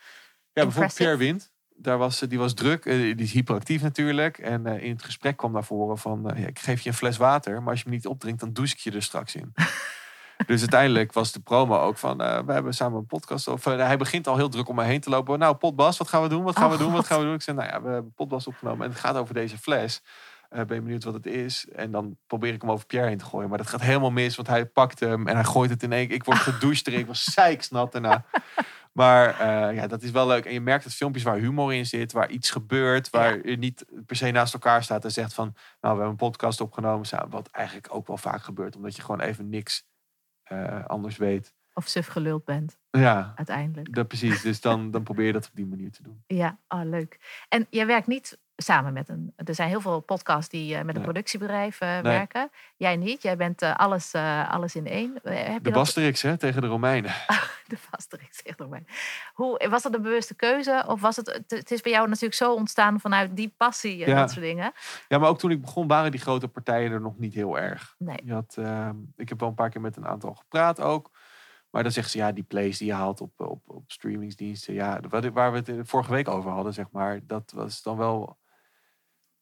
Ja, 0.52 0.62
bijvoorbeeld 0.62 0.94
Pierre 0.94 1.16
Wind 1.16 1.52
daar 1.82 1.98
was, 1.98 2.19
die 2.19 2.38
was 2.38 2.54
druk, 2.54 2.86
eh, 2.86 2.96
die 2.96 3.16
is 3.16 3.32
hyperactief 3.32 3.82
natuurlijk. 3.82 4.38
En 4.38 4.66
eh, 4.66 4.82
in 4.82 4.90
het 4.90 5.02
gesprek 5.02 5.36
kwam 5.36 5.52
naar 5.52 5.64
voren 5.64 5.98
van, 5.98 6.30
eh, 6.30 6.42
ja, 6.42 6.46
ik 6.46 6.58
geef 6.58 6.80
je 6.80 6.88
een 6.88 6.94
fles 6.94 7.16
water, 7.16 7.62
maar 7.62 7.70
als 7.70 7.78
je 7.78 7.84
hem 7.84 7.94
niet 7.94 8.06
opdrinkt, 8.06 8.40
dan 8.40 8.52
douche 8.52 8.74
ik 8.74 8.80
je 8.80 8.90
er 8.90 9.02
straks 9.02 9.34
in. 9.34 9.52
dus 10.46 10.60
uiteindelijk 10.60 11.12
was 11.12 11.32
de 11.32 11.40
promo 11.40 11.78
ook 11.78 11.98
van, 11.98 12.16
we 12.16 12.52
hebben 12.52 12.74
samen 12.74 12.98
een 12.98 13.06
podcast. 13.06 13.48
Of, 13.48 13.64
hij 13.64 13.96
begint 13.96 14.26
al 14.26 14.36
heel 14.36 14.48
druk 14.48 14.68
om 14.68 14.74
mij 14.74 14.86
heen 14.86 15.00
te 15.00 15.10
lopen. 15.10 15.38
Nou, 15.38 15.54
potbas, 15.54 15.98
wat 15.98 16.08
gaan 16.08 16.22
we 16.22 16.28
doen? 16.28 16.42
Wat 16.42 16.56
gaan 16.56 16.68
we 16.68 16.74
oh, 16.74 16.80
doen? 16.80 16.92
Wat 16.92 17.06
gaan 17.06 17.18
we 17.18 17.24
doen? 17.24 17.34
Ik 17.34 17.42
zei, 17.42 17.56
nou 17.56 17.68
ja, 17.68 17.82
we 17.82 17.88
hebben 17.88 18.12
potbas 18.12 18.46
opgenomen 18.46 18.84
en 18.84 18.90
het 18.90 19.00
gaat 19.00 19.16
over 19.16 19.34
deze 19.34 19.58
fles. 19.58 20.02
ben 20.48 20.74
je 20.74 20.82
benieuwd 20.82 21.04
wat 21.04 21.14
het 21.14 21.26
is? 21.26 21.66
En 21.74 21.90
dan 21.90 22.16
probeer 22.26 22.52
ik 22.52 22.60
hem 22.60 22.70
over 22.70 22.86
Pierre 22.86 23.08
heen 23.08 23.18
te 23.18 23.24
gooien. 23.24 23.48
Maar 23.48 23.58
dat 23.58 23.66
gaat 23.66 23.80
helemaal 23.80 24.10
mis, 24.10 24.36
want 24.36 24.48
hij 24.48 24.66
pakt 24.66 25.00
hem 25.00 25.26
en 25.26 25.34
hij 25.34 25.44
gooit 25.44 25.70
het 25.70 25.82
in 25.82 25.92
één 25.92 26.06
keer. 26.06 26.16
Ik 26.16 26.24
word 26.24 26.38
gedoucht 26.38 26.86
erin, 26.86 27.00
ik 27.00 27.06
was 27.06 27.24
zeiksnat 27.34 27.92
daarna. 27.92 28.24
Maar 28.92 29.40
uh, 29.40 29.76
ja, 29.76 29.86
dat 29.86 30.02
is 30.02 30.10
wel 30.10 30.26
leuk. 30.26 30.44
En 30.44 30.52
je 30.52 30.60
merkt 30.60 30.84
dat 30.84 30.94
filmpjes 30.94 31.24
waar 31.24 31.36
humor 31.36 31.74
in 31.74 31.86
zit, 31.86 32.12
waar 32.12 32.30
iets 32.30 32.50
gebeurt, 32.50 33.10
waar 33.10 33.46
je 33.46 33.56
niet 33.56 33.84
per 34.06 34.16
se 34.16 34.30
naast 34.30 34.52
elkaar 34.52 34.82
staat 34.82 35.04
en 35.04 35.10
zegt 35.10 35.34
van, 35.34 35.44
nou, 35.44 35.56
we 35.80 35.88
hebben 35.88 36.06
een 36.08 36.16
podcast 36.16 36.60
opgenomen, 36.60 37.06
wat 37.30 37.48
eigenlijk 37.50 37.94
ook 37.94 38.06
wel 38.06 38.16
vaak 38.16 38.42
gebeurt, 38.42 38.76
omdat 38.76 38.96
je 38.96 39.02
gewoon 39.02 39.20
even 39.20 39.48
niks 39.48 39.84
uh, 40.52 40.84
anders 40.86 41.16
weet. 41.16 41.54
Of 41.74 41.86
suf 41.86 42.06
geluld 42.06 42.44
bent. 42.44 42.78
Ja. 42.90 43.32
Uiteindelijk. 43.36 43.94
Dat, 43.94 44.08
precies. 44.08 44.42
Dus 44.42 44.60
dan, 44.60 44.90
dan 44.90 45.02
probeer 45.02 45.26
je 45.26 45.32
dat 45.32 45.46
op 45.46 45.54
die 45.54 45.66
manier 45.66 45.90
te 45.90 46.02
doen. 46.02 46.22
Ja, 46.26 46.58
oh, 46.68 46.82
leuk. 46.84 47.44
En 47.48 47.66
jij 47.70 47.86
werkt 47.86 48.06
niet 48.06 48.38
samen 48.56 48.93
met 48.93 49.08
een. 49.08 49.32
Er 49.37 49.54
zijn 49.54 49.69
heel 49.69 49.81
veel 49.81 50.00
podcasts 50.00 50.49
die 50.49 50.75
uh, 50.75 50.82
met 50.82 50.96
een 50.96 51.02
productiebedrijf 51.02 51.81
uh, 51.81 51.88
nee. 51.88 52.02
werken. 52.02 52.50
Jij 52.76 52.96
niet. 52.96 53.22
Jij 53.22 53.37
bent 53.37 53.62
uh, 53.62 53.76
alles, 53.76 54.14
alles 54.49 54.75
in 54.75 54.87
één. 54.87 55.19
Heb 55.22 55.64
de 55.64 55.70
Basterix, 55.70 56.22
hè, 56.22 56.37
tegen 56.37 56.60
de 56.60 56.66
Romeinen. 56.66 57.12
de 57.66 57.76
Basterix 57.90 58.43
tegen 58.43 58.56
de 58.56 58.62
Romeinen. 58.62 58.88
Hoe, 59.34 59.69
was 59.70 59.82
dat 59.82 59.94
een 59.94 60.02
bewuste 60.02 60.34
keuze? 60.34 60.84
Of 60.87 61.00
was 61.00 61.16
het. 61.16 61.43
Het 61.46 61.70
is 61.70 61.81
bij 61.81 61.93
jou 61.93 62.08
natuurlijk 62.08 62.34
zo 62.34 62.54
ontstaan 62.54 63.00
vanuit 63.00 63.37
die 63.37 63.54
passie 63.56 64.04
en 64.04 64.10
ja. 64.10 64.20
dat 64.20 64.31
soort 64.31 64.44
dingen. 64.44 64.72
Ja, 65.08 65.19
maar 65.19 65.28
ook 65.28 65.38
toen 65.38 65.50
ik 65.50 65.60
begon 65.60 65.87
waren 65.87 66.10
die 66.10 66.20
grote 66.20 66.48
partijen 66.48 66.93
er 66.93 67.00
nog 67.00 67.19
niet 67.19 67.34
heel 67.34 67.58
erg. 67.58 67.94
Nee. 67.98 68.19
Je 68.25 68.32
had, 68.32 68.55
ehm, 68.58 68.96
ik 69.16 69.28
heb 69.28 69.40
wel 69.40 69.48
een 69.48 69.55
paar 69.55 69.70
keer 69.70 69.81
met 69.81 69.96
een 69.96 70.06
aantal 70.06 70.34
gepraat 70.34 70.81
ook. 70.81 71.10
Maar 71.70 71.82
dan 71.82 71.93
zeggen 71.93 72.12
ze, 72.12 72.19
ja, 72.19 72.32
die 72.32 72.44
plays 72.44 72.78
die 72.78 72.87
je 72.87 72.94
haalt 72.94 73.20
op, 73.20 73.40
op, 73.40 73.62
op 73.66 73.90
streamingsdiensten. 73.90 74.75
Ja, 74.75 75.00
waar 75.32 75.52
we 75.52 75.72
het 75.72 75.88
vorige 75.88 76.12
week 76.12 76.28
over 76.28 76.50
hadden, 76.50 76.72
zeg 76.72 76.90
maar. 76.90 77.20
Dat 77.26 77.52
was 77.55 77.82
dan 77.82 77.96
wel 77.96 78.38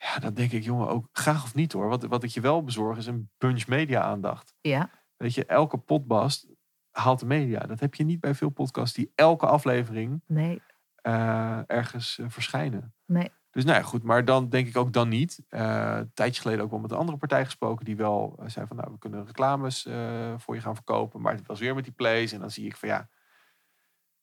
ja, 0.01 0.19
dan 0.19 0.35
denk 0.35 0.53
ik, 0.53 0.63
jongen, 0.63 0.89
ook 0.89 1.09
graag 1.13 1.45
of 1.45 1.55
niet 1.55 1.73
hoor. 1.73 1.89
Wat, 1.89 2.03
wat 2.03 2.23
ik 2.23 2.31
je 2.31 2.41
wel 2.41 2.65
bezorg 2.65 2.99
is 2.99 3.07
een 3.07 3.31
bunch 3.39 3.67
media 3.67 4.03
aandacht. 4.03 4.55
Ja. 4.61 4.91
Weet 5.17 5.35
je, 5.35 5.45
elke 5.45 5.77
podcast 5.77 6.47
haalt 6.91 7.21
de 7.21 7.27
media. 7.27 7.61
Dat 7.61 7.81
heb 7.81 7.95
je 7.95 8.05
niet 8.05 8.21
bij 8.21 8.35
veel 8.35 8.49
podcasts 8.49 8.97
die 8.97 9.13
elke 9.15 9.47
aflevering 9.47 10.23
nee. 10.27 10.63
Uh, 11.03 11.61
ergens 11.67 12.19
uh, 12.19 12.27
verschijnen. 12.29 12.95
Nee. 13.05 13.31
Dus 13.51 13.65
nou 13.65 13.79
ja, 13.79 13.83
goed, 13.85 14.03
maar 14.03 14.25
dan 14.25 14.49
denk 14.49 14.69
ik 14.69 14.77
ook 14.77 14.93
dan 14.93 15.09
niet. 15.09 15.43
Uh, 15.49 15.97
een 15.97 16.11
tijdje 16.15 16.41
geleden 16.41 16.65
ook 16.65 16.71
wel 16.71 16.81
met 16.81 16.91
een 16.91 16.97
andere 16.97 17.19
partij 17.19 17.45
gesproken 17.45 17.85
die 17.85 17.97
wel 17.97 18.43
zei 18.47 18.67
van 18.67 18.77
nou, 18.77 18.93
we 18.93 18.99
kunnen 18.99 19.27
reclames 19.27 19.89
voor 20.37 20.55
je 20.55 20.61
gaan 20.61 20.75
verkopen. 20.75 21.21
Maar 21.21 21.35
het 21.35 21.47
was 21.47 21.61
weer 21.61 21.75
met 21.75 21.85
die 21.85 21.93
plays 21.93 22.33
en 22.33 22.41
dan 22.41 22.51
zie 22.51 22.67
ik 22.67 22.77
van 22.77 22.89
ja, 22.89 23.09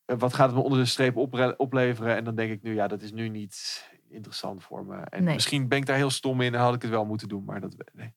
wat 0.06 0.33
gaat 0.33 0.47
het 0.47 0.56
me 0.56 0.63
onder 0.63 0.80
de 0.80 0.85
streep 0.85 1.18
opleveren? 1.57 2.15
En 2.15 2.23
dan 2.23 2.35
denk 2.35 2.51
ik 2.51 2.62
nu, 2.62 2.73
ja, 2.73 2.88
dat 2.88 3.01
is 3.01 3.12
nu 3.12 3.30
niet 3.30 3.85
interessant 4.09 4.63
voor 4.63 4.86
me. 4.86 4.95
En 4.95 5.24
misschien 5.24 5.68
ben 5.68 5.77
ik 5.77 5.86
daar 5.86 5.95
heel 5.95 6.09
stom 6.09 6.42
in 6.42 6.54
en 6.54 6.59
had 6.59 6.75
ik 6.75 6.81
het 6.81 6.92
wel 6.92 7.06
moeten 7.06 7.27
doen, 7.27 7.44
maar 7.44 7.62
dat 7.62 7.75
nee. 7.94 8.13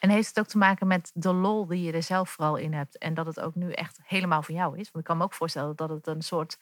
En 0.00 0.10
heeft 0.10 0.28
het 0.28 0.38
ook 0.38 0.46
te 0.46 0.58
maken 0.58 0.86
met 0.86 1.10
de 1.14 1.32
lol 1.32 1.66
die 1.66 1.82
je 1.82 1.92
er 1.92 2.02
zelf 2.02 2.30
vooral 2.30 2.56
in 2.56 2.72
hebt 2.72 2.98
en 2.98 3.14
dat 3.14 3.26
het 3.26 3.40
ook 3.40 3.54
nu 3.54 3.72
echt 3.72 3.98
helemaal 4.02 4.42
van 4.42 4.54
jou 4.54 4.78
is? 4.78 4.90
Want 4.90 4.96
ik 4.96 5.04
kan 5.04 5.16
me 5.16 5.24
ook 5.24 5.34
voorstellen 5.34 5.76
dat 5.76 5.90
het 5.90 6.06
een 6.06 6.22
soort, 6.22 6.58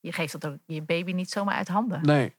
je 0.00 0.12
geeft 0.12 0.32
dat 0.32 0.46
ook 0.46 0.58
je 0.66 0.82
baby 0.82 1.12
niet 1.12 1.30
zomaar 1.30 1.54
uit 1.54 1.68
handen. 1.68 2.02
Nee, 2.02 2.36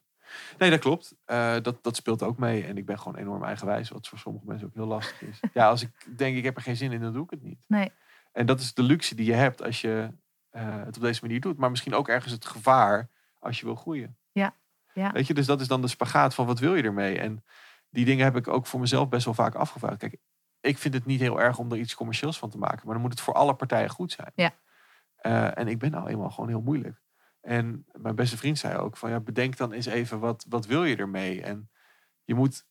nee 0.58 0.70
dat 0.70 0.78
klopt. 0.78 1.14
Uh, 1.26 1.56
dat, 1.62 1.82
dat 1.82 1.96
speelt 1.96 2.22
ook 2.22 2.38
mee 2.38 2.64
en 2.64 2.76
ik 2.76 2.86
ben 2.86 2.98
gewoon 2.98 3.16
enorm 3.18 3.44
eigenwijs, 3.44 3.88
wat 3.88 4.08
voor 4.08 4.18
sommige 4.18 4.46
mensen 4.46 4.66
ook 4.66 4.74
heel 4.74 4.86
lastig 4.86 5.22
is. 5.22 5.40
ja, 5.52 5.68
als 5.68 5.82
ik 5.82 6.16
denk 6.16 6.36
ik 6.36 6.44
heb 6.44 6.56
er 6.56 6.62
geen 6.62 6.76
zin 6.76 6.92
in, 6.92 7.00
dan 7.00 7.12
doe 7.12 7.24
ik 7.24 7.30
het 7.30 7.42
niet. 7.42 7.64
Nee. 7.66 7.92
En 8.32 8.46
dat 8.46 8.60
is 8.60 8.74
de 8.74 8.82
luxe 8.82 9.14
die 9.14 9.26
je 9.26 9.34
hebt 9.34 9.62
als 9.62 9.80
je 9.80 10.10
uh, 10.52 10.84
het 10.84 10.96
op 10.96 11.02
deze 11.02 11.20
manier 11.22 11.40
doet, 11.40 11.58
maar 11.58 11.70
misschien 11.70 11.94
ook 11.94 12.08
ergens 12.08 12.32
het 12.32 12.44
gevaar 12.44 13.10
als 13.38 13.60
je 13.60 13.66
wil 13.66 13.74
groeien. 13.74 14.16
Ja. 14.32 14.54
Ja. 14.94 15.12
Weet 15.12 15.26
je, 15.26 15.34
dus 15.34 15.46
dat 15.46 15.60
is 15.60 15.68
dan 15.68 15.80
de 15.80 15.88
spagaat 15.88 16.34
van 16.34 16.46
wat 16.46 16.58
wil 16.58 16.74
je 16.74 16.82
ermee? 16.82 17.18
En 17.18 17.44
die 17.90 18.04
dingen 18.04 18.24
heb 18.24 18.36
ik 18.36 18.48
ook 18.48 18.66
voor 18.66 18.80
mezelf 18.80 19.08
best 19.08 19.24
wel 19.24 19.34
vaak 19.34 19.54
afgevraagd. 19.54 19.98
Kijk, 19.98 20.16
ik 20.60 20.78
vind 20.78 20.94
het 20.94 21.06
niet 21.06 21.20
heel 21.20 21.40
erg 21.40 21.58
om 21.58 21.72
er 21.72 21.78
iets 21.78 21.94
commercieels 21.94 22.38
van 22.38 22.50
te 22.50 22.58
maken, 22.58 22.80
maar 22.84 22.94
dan 22.94 23.02
moet 23.02 23.12
het 23.12 23.20
voor 23.20 23.34
alle 23.34 23.54
partijen 23.54 23.90
goed 23.90 24.12
zijn. 24.12 24.32
Ja. 24.34 24.52
Uh, 25.22 25.58
en 25.58 25.68
ik 25.68 25.78
ben 25.78 25.90
nou 25.90 26.08
eenmaal 26.08 26.30
gewoon 26.30 26.48
heel 26.48 26.60
moeilijk. 26.60 27.02
En 27.40 27.86
mijn 27.92 28.14
beste 28.14 28.36
vriend 28.36 28.58
zei 28.58 28.76
ook 28.76 28.96
van 28.96 29.10
ja, 29.10 29.20
bedenk 29.20 29.56
dan 29.56 29.72
eens 29.72 29.86
even 29.86 30.18
wat, 30.18 30.46
wat 30.48 30.66
wil 30.66 30.84
je 30.84 30.96
ermee? 30.96 31.42
En 31.42 31.70
je 32.24 32.34
moet 32.34 32.66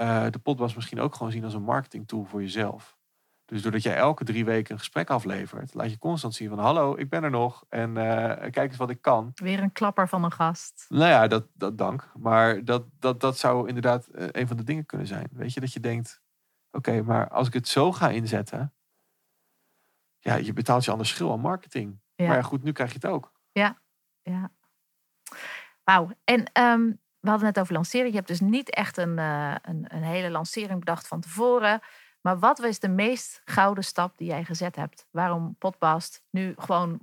uh, 0.00 0.26
de 0.30 0.38
podcast 0.38 0.74
misschien 0.74 1.00
ook 1.00 1.14
gewoon 1.14 1.32
zien 1.32 1.44
als 1.44 1.54
een 1.54 1.62
marketing 1.62 2.08
tool 2.08 2.24
voor 2.24 2.40
jezelf. 2.40 2.97
Dus 3.48 3.62
doordat 3.62 3.82
jij 3.82 3.96
elke 3.96 4.24
drie 4.24 4.44
weken 4.44 4.72
een 4.72 4.78
gesprek 4.78 5.10
aflevert, 5.10 5.74
laat 5.74 5.90
je 5.90 5.98
constant 5.98 6.34
zien 6.34 6.48
van 6.48 6.58
hallo, 6.58 6.96
ik 6.96 7.08
ben 7.08 7.24
er 7.24 7.30
nog 7.30 7.64
en 7.68 7.90
uh, 7.90 7.94
kijk 8.34 8.56
eens 8.56 8.76
wat 8.76 8.90
ik 8.90 9.02
kan. 9.02 9.30
Weer 9.34 9.62
een 9.62 9.72
klapper 9.72 10.08
van 10.08 10.24
een 10.24 10.32
gast. 10.32 10.86
Nou 10.88 11.10
ja, 11.10 11.26
dat, 11.26 11.46
dat 11.54 11.78
dank. 11.78 12.10
Maar 12.18 12.64
dat, 12.64 12.84
dat, 12.98 13.20
dat 13.20 13.38
zou 13.38 13.68
inderdaad 13.68 14.08
uh, 14.12 14.26
een 14.30 14.48
van 14.48 14.56
de 14.56 14.64
dingen 14.64 14.86
kunnen 14.86 15.06
zijn. 15.06 15.28
Weet 15.32 15.54
je, 15.54 15.60
dat 15.60 15.72
je 15.72 15.80
denkt, 15.80 16.22
oké, 16.70 17.02
maar 17.02 17.28
als 17.28 17.46
ik 17.46 17.52
het 17.52 17.68
zo 17.68 17.92
ga 17.92 18.08
inzetten, 18.08 18.74
ja, 20.18 20.34
je 20.34 20.52
betaalt 20.52 20.84
je 20.84 20.90
anders 20.90 21.08
schil 21.08 21.32
aan 21.32 21.40
marketing. 21.40 22.00
Ja. 22.14 22.26
Maar 22.26 22.36
ja, 22.36 22.42
goed, 22.42 22.62
nu 22.62 22.72
krijg 22.72 22.90
je 22.90 22.98
het 23.00 23.10
ook. 23.10 23.32
Ja, 23.52 23.78
ja. 24.22 24.50
Wauw. 25.84 26.10
En 26.24 26.50
um, 26.62 27.00
we 27.20 27.28
hadden 27.28 27.48
het 27.48 27.58
over 27.58 27.72
lanceren. 27.74 28.08
Je 28.08 28.16
hebt 28.16 28.28
dus 28.28 28.40
niet 28.40 28.70
echt 28.70 28.96
een, 28.96 29.18
uh, 29.18 29.54
een, 29.62 29.84
een 29.88 30.02
hele 30.02 30.30
lancering 30.30 30.78
bedacht 30.78 31.08
van 31.08 31.20
tevoren. 31.20 31.80
Maar 32.28 32.38
wat 32.38 32.58
was 32.58 32.78
de 32.78 32.88
meest 32.88 33.42
gouden 33.44 33.84
stap 33.84 34.18
die 34.18 34.28
jij 34.28 34.44
gezet 34.44 34.76
hebt? 34.76 35.06
Waarom 35.10 35.56
Podcast 35.58 36.22
nu 36.30 36.54
gewoon 36.58 37.00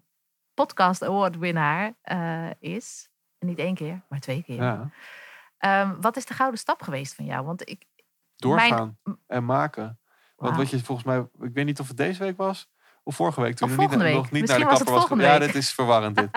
Podcast 0.53 1.03
Award 1.03 1.37
winnaar 1.37 1.93
uh, 2.03 2.49
is? 2.59 3.09
En 3.37 3.47
niet 3.47 3.59
één 3.59 3.75
keer, 3.75 4.01
maar 4.09 4.19
twee 4.19 4.43
keer. 4.43 4.63
Ja. 4.63 4.89
Um, 5.81 6.01
wat 6.01 6.17
is 6.17 6.25
de 6.25 6.33
gouden 6.33 6.59
stap 6.59 6.81
geweest 6.81 7.15
van 7.15 7.25
jou? 7.25 7.45
Want 7.45 7.69
ik. 7.69 7.85
Doorgaan 8.35 8.97
mijn... 9.03 9.17
en 9.27 9.45
maken. 9.45 9.99
Want 10.35 10.55
wow. 10.55 10.59
wat 10.59 10.69
je 10.69 10.83
volgens 10.83 11.07
mij, 11.07 11.19
ik 11.39 11.53
weet 11.53 11.65
niet 11.65 11.79
of 11.79 11.87
het 11.87 11.97
deze 11.97 12.23
week 12.23 12.37
was. 12.37 12.69
Of 13.03 13.15
vorige 13.15 13.41
week, 13.41 13.55
toen 13.55 13.69
je 13.69 13.77
niet, 13.77 13.95
week. 13.95 14.13
nog 14.13 14.31
niet 14.31 14.41
Misschien 14.41 14.59
naar 14.59 14.69
de 14.69 14.75
kapper 14.75 14.93
was. 14.93 15.09
was 15.09 15.19
Ja, 15.19 15.39
dit 15.39 15.55
is 15.55 15.73
verwarrend 15.73 16.15
dit. 16.15 16.29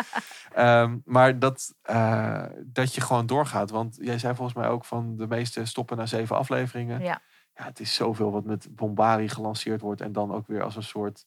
um, 0.57 1.03
maar 1.15 1.39
dat, 1.39 1.75
uh, 1.91 2.45
dat 2.65 2.95
je 2.95 3.01
gewoon 3.01 3.27
doorgaat. 3.27 3.71
Want 3.71 3.97
jij 4.01 4.19
zei 4.19 4.35
volgens 4.35 4.57
mij 4.57 4.69
ook 4.69 4.85
van 4.85 5.17
de 5.17 5.27
meeste 5.27 5.65
stoppen 5.65 5.97
na 5.97 6.07
zeven 6.07 6.37
afleveringen. 6.37 7.03
Ja 7.03 7.21
ja, 7.59 7.65
het 7.65 7.81
is 7.81 7.95
zoveel 7.95 8.33
wat 8.33 8.45
met 8.45 8.67
Bombari 8.71 9.29
gelanceerd 9.29 9.81
wordt 9.81 10.01
en 10.01 10.13
dan 10.13 10.33
ook 10.33 10.47
weer 10.47 10.63
als 10.63 10.77
een 10.77 10.83
soort 10.83 11.27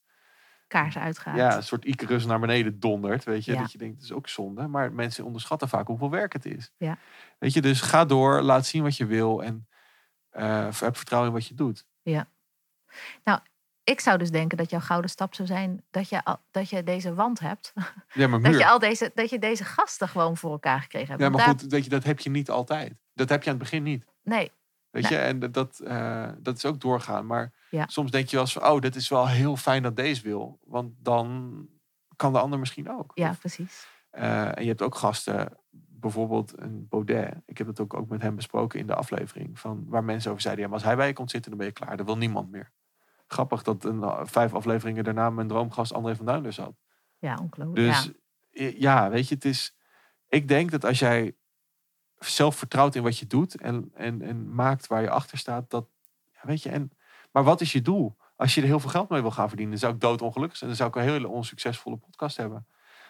kaars 0.67 0.97
uitgaat. 0.97 1.35
Ja, 1.35 1.55
een 1.55 1.63
soort 1.63 1.85
Icarus 1.85 2.25
naar 2.25 2.39
beneden 2.39 2.79
dondert, 2.79 3.23
weet 3.23 3.45
je. 3.45 3.51
Ja. 3.53 3.59
Dat 3.59 3.71
je 3.71 3.77
denkt, 3.77 3.95
het 3.95 4.03
is 4.03 4.11
ook 4.11 4.27
zonde. 4.27 4.67
Maar 4.67 4.93
mensen 4.93 5.25
onderschatten 5.25 5.69
vaak 5.69 5.87
hoeveel 5.87 6.09
werk 6.09 6.33
het 6.33 6.45
is. 6.45 6.71
Ja. 6.77 6.97
Weet 7.39 7.53
je, 7.53 7.61
dus 7.61 7.81
ga 7.81 8.05
door, 8.05 8.41
laat 8.41 8.65
zien 8.65 8.83
wat 8.83 8.97
je 8.97 9.05
wil 9.05 9.43
en 9.43 9.67
uh, 10.33 10.67
heb 10.79 10.97
vertrouwen 10.97 11.29
in 11.31 11.35
wat 11.35 11.47
je 11.47 11.53
doet. 11.53 11.85
Ja. 12.01 12.27
Nou, 13.23 13.39
ik 13.83 13.99
zou 13.99 14.17
dus 14.17 14.31
denken 14.31 14.57
dat 14.57 14.69
jouw 14.69 14.79
gouden 14.79 15.09
stap 15.09 15.33
zou 15.33 15.47
zijn 15.47 15.83
dat 15.89 16.09
je, 16.09 16.23
al, 16.23 16.37
dat 16.51 16.69
je 16.69 16.83
deze 16.83 17.13
wand 17.13 17.39
hebt. 17.39 17.73
Ja, 18.13 18.27
maar 18.27 18.41
dat, 18.51 18.57
je 18.57 18.67
al 18.67 18.79
deze, 18.79 19.11
dat 19.15 19.29
je 19.29 19.39
deze 19.39 19.63
gasten 19.63 20.07
gewoon 20.07 20.37
voor 20.37 20.51
elkaar 20.51 20.81
gekregen 20.81 21.07
hebt. 21.07 21.21
Ja, 21.21 21.29
maar 21.29 21.41
goed, 21.41 21.61
weet 21.61 21.83
je, 21.83 21.89
dat 21.89 22.03
heb 22.03 22.19
je 22.19 22.29
niet 22.29 22.49
altijd. 22.49 22.93
Dat 23.13 23.29
heb 23.29 23.43
je 23.43 23.49
aan 23.49 23.55
het 23.55 23.63
begin 23.63 23.83
niet. 23.83 24.05
Nee, 24.23 24.51
Weet 24.91 25.07
je, 25.07 25.17
en 25.17 25.39
dat, 25.51 25.81
uh, 25.83 26.29
dat 26.37 26.57
is 26.57 26.65
ook 26.65 26.79
doorgaan. 26.79 27.25
Maar 27.25 27.53
ja. 27.69 27.87
soms 27.87 28.11
denk 28.11 28.27
je 28.27 28.35
wel 28.35 28.45
eens 28.45 28.53
van, 28.53 28.67
oh, 28.67 28.79
dit 28.79 28.95
is 28.95 29.09
wel 29.09 29.27
heel 29.27 29.55
fijn 29.55 29.83
dat 29.83 29.95
deze 29.95 30.21
wil. 30.21 30.59
Want 30.63 30.93
dan 30.97 31.67
kan 32.15 32.33
de 32.33 32.39
ander 32.39 32.59
misschien 32.59 32.89
ook. 32.89 33.11
Ja, 33.13 33.35
precies. 33.39 33.87
Eh, 34.09 34.57
en 34.57 34.61
je 34.61 34.67
hebt 34.67 34.81
ook 34.81 34.95
gasten, 34.95 35.57
bijvoorbeeld 35.71 36.59
een 36.59 36.87
Baudet. 36.89 37.33
Ik 37.45 37.57
heb 37.57 37.67
dat 37.67 37.79
ook, 37.79 37.93
ook 37.93 38.09
met 38.09 38.21
hem 38.21 38.35
besproken 38.35 38.79
in 38.79 38.87
de 38.87 38.95
aflevering. 38.95 39.59
Van 39.59 39.85
waar 39.87 40.03
mensen 40.03 40.29
over 40.29 40.41
zeiden, 40.41 40.63
ja, 40.63 40.69
maar 40.69 40.79
als 40.79 40.87
hij 40.87 40.97
bij 40.97 41.07
je 41.07 41.13
komt 41.13 41.31
zitten, 41.31 41.49
dan 41.49 41.59
ben 41.59 41.67
je 41.67 41.73
klaar. 41.73 41.97
Dan 41.97 42.05
wil 42.05 42.17
niemand 42.17 42.51
meer. 42.51 42.71
Grappig 43.27 43.63
dat 43.63 43.83
een, 43.83 44.27
vijf 44.27 44.53
afleveringen 44.53 45.03
daarna 45.03 45.29
mijn 45.29 45.47
droomgast 45.47 45.93
André 45.93 46.15
van 46.15 46.25
Duin 46.25 46.45
er 46.45 46.53
zat. 46.53 46.73
Ja, 47.17 47.37
ongelooflijk. 47.41 47.87
Dus 47.87 48.11
ja. 48.49 48.71
ja, 48.75 49.09
weet 49.09 49.27
je, 49.27 49.35
het 49.35 49.45
is. 49.45 49.75
Ik 50.27 50.47
denk 50.47 50.71
dat 50.71 50.85
als 50.85 50.99
jij 50.99 51.35
zelf 52.25 52.55
vertrouwt 52.55 52.95
in 52.95 53.03
wat 53.03 53.17
je 53.17 53.27
doet 53.27 53.55
en, 53.55 53.91
en, 53.93 54.21
en 54.21 54.53
maakt 54.53 54.87
waar 54.87 55.01
je 55.01 55.09
achter 55.09 55.37
staat, 55.37 55.69
dat. 55.69 55.87
Ja, 56.33 56.39
weet 56.43 56.63
je, 56.63 56.69
en, 56.69 56.91
maar 57.31 57.43
wat 57.43 57.61
is 57.61 57.71
je 57.71 57.81
doel? 57.81 58.17
Als 58.35 58.55
je 58.55 58.61
er 58.61 58.67
heel 58.67 58.79
veel 58.79 58.89
geld 58.89 59.09
mee 59.09 59.21
wil 59.21 59.31
gaan 59.31 59.47
verdienen, 59.47 59.73
dan 59.73 59.83
zou 59.83 59.93
ik 59.93 60.01
doodongelukkig 60.01 60.57
zijn. 60.57 60.69
Dan 60.69 60.79
zou 60.79 60.89
ik 60.89 60.95
een 60.95 61.13
hele 61.13 61.27
onsuccesvolle 61.27 61.97
podcast 61.97 62.37
hebben. 62.37 62.67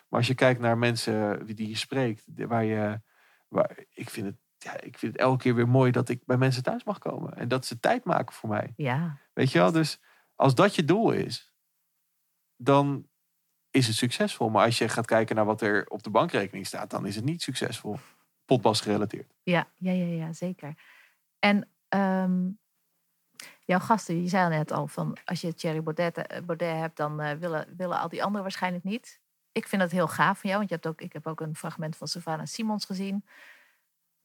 Maar 0.09 0.19
als 0.19 0.27
je 0.27 0.35
kijkt 0.35 0.59
naar 0.59 0.77
mensen 0.77 1.45
die 1.55 1.69
je 1.69 1.75
spreekt, 1.75 2.23
waar 2.35 2.63
je. 2.63 3.01
Waar, 3.47 3.77
ik, 3.93 4.09
vind 4.09 4.25
het, 4.25 4.35
ja, 4.57 4.81
ik 4.81 4.97
vind 4.97 5.11
het 5.11 5.21
elke 5.21 5.37
keer 5.37 5.55
weer 5.55 5.67
mooi 5.67 5.91
dat 5.91 6.09
ik 6.09 6.25
bij 6.25 6.37
mensen 6.37 6.63
thuis 6.63 6.83
mag 6.83 6.97
komen. 6.97 7.37
En 7.37 7.47
dat 7.47 7.65
ze 7.65 7.79
tijd 7.79 8.03
maken 8.03 8.35
voor 8.35 8.49
mij. 8.49 8.73
Ja. 8.75 9.17
Weet 9.33 9.51
je 9.51 9.59
wel? 9.59 9.71
Dus 9.71 9.99
als 10.35 10.55
dat 10.55 10.75
je 10.75 10.85
doel 10.85 11.11
is, 11.11 11.53
dan 12.55 13.07
is 13.69 13.87
het 13.87 13.95
succesvol. 13.95 14.49
Maar 14.49 14.65
als 14.65 14.77
je 14.77 14.89
gaat 14.89 15.05
kijken 15.05 15.35
naar 15.35 15.45
wat 15.45 15.61
er 15.61 15.85
op 15.87 16.03
de 16.03 16.09
bankrekening 16.09 16.65
staat, 16.65 16.89
dan 16.89 17.05
is 17.05 17.15
het 17.15 17.25
niet 17.25 17.41
succesvol. 17.41 17.99
Potbas 18.51 18.81
gerelateerd. 18.81 19.33
Ja, 19.43 19.67
ja, 19.77 19.91
ja, 19.91 20.05
ja 20.05 20.33
zeker. 20.33 20.73
En 21.39 21.67
um, 21.89 22.59
jouw 23.65 23.79
gasten, 23.79 24.21
je 24.21 24.27
zei 24.29 24.43
al 24.43 24.49
net 24.49 24.71
al 24.71 24.87
van 24.87 25.17
als 25.25 25.41
je 25.41 25.53
Thierry 25.53 25.83
Baudet, 25.83 26.17
eh, 26.17 26.41
Baudet 26.43 26.77
hebt, 26.77 26.97
dan 26.97 27.21
uh, 27.21 27.31
willen, 27.31 27.67
willen 27.77 27.99
al 27.99 28.09
die 28.09 28.19
anderen 28.21 28.41
waarschijnlijk 28.41 28.83
niet. 28.83 29.19
Ik 29.51 29.67
vind 29.67 29.81
dat 29.81 29.91
heel 29.91 30.07
gaaf 30.07 30.39
van 30.39 30.49
jou, 30.49 30.57
want 30.57 30.69
je 30.69 30.75
hebt 30.75 30.87
ook, 30.87 31.01
ik 31.01 31.13
heb 31.13 31.27
ook 31.27 31.39
een 31.41 31.55
fragment 31.55 31.95
van 31.97 32.07
Savannah 32.07 32.45
Simons 32.45 32.85
gezien 32.85 33.25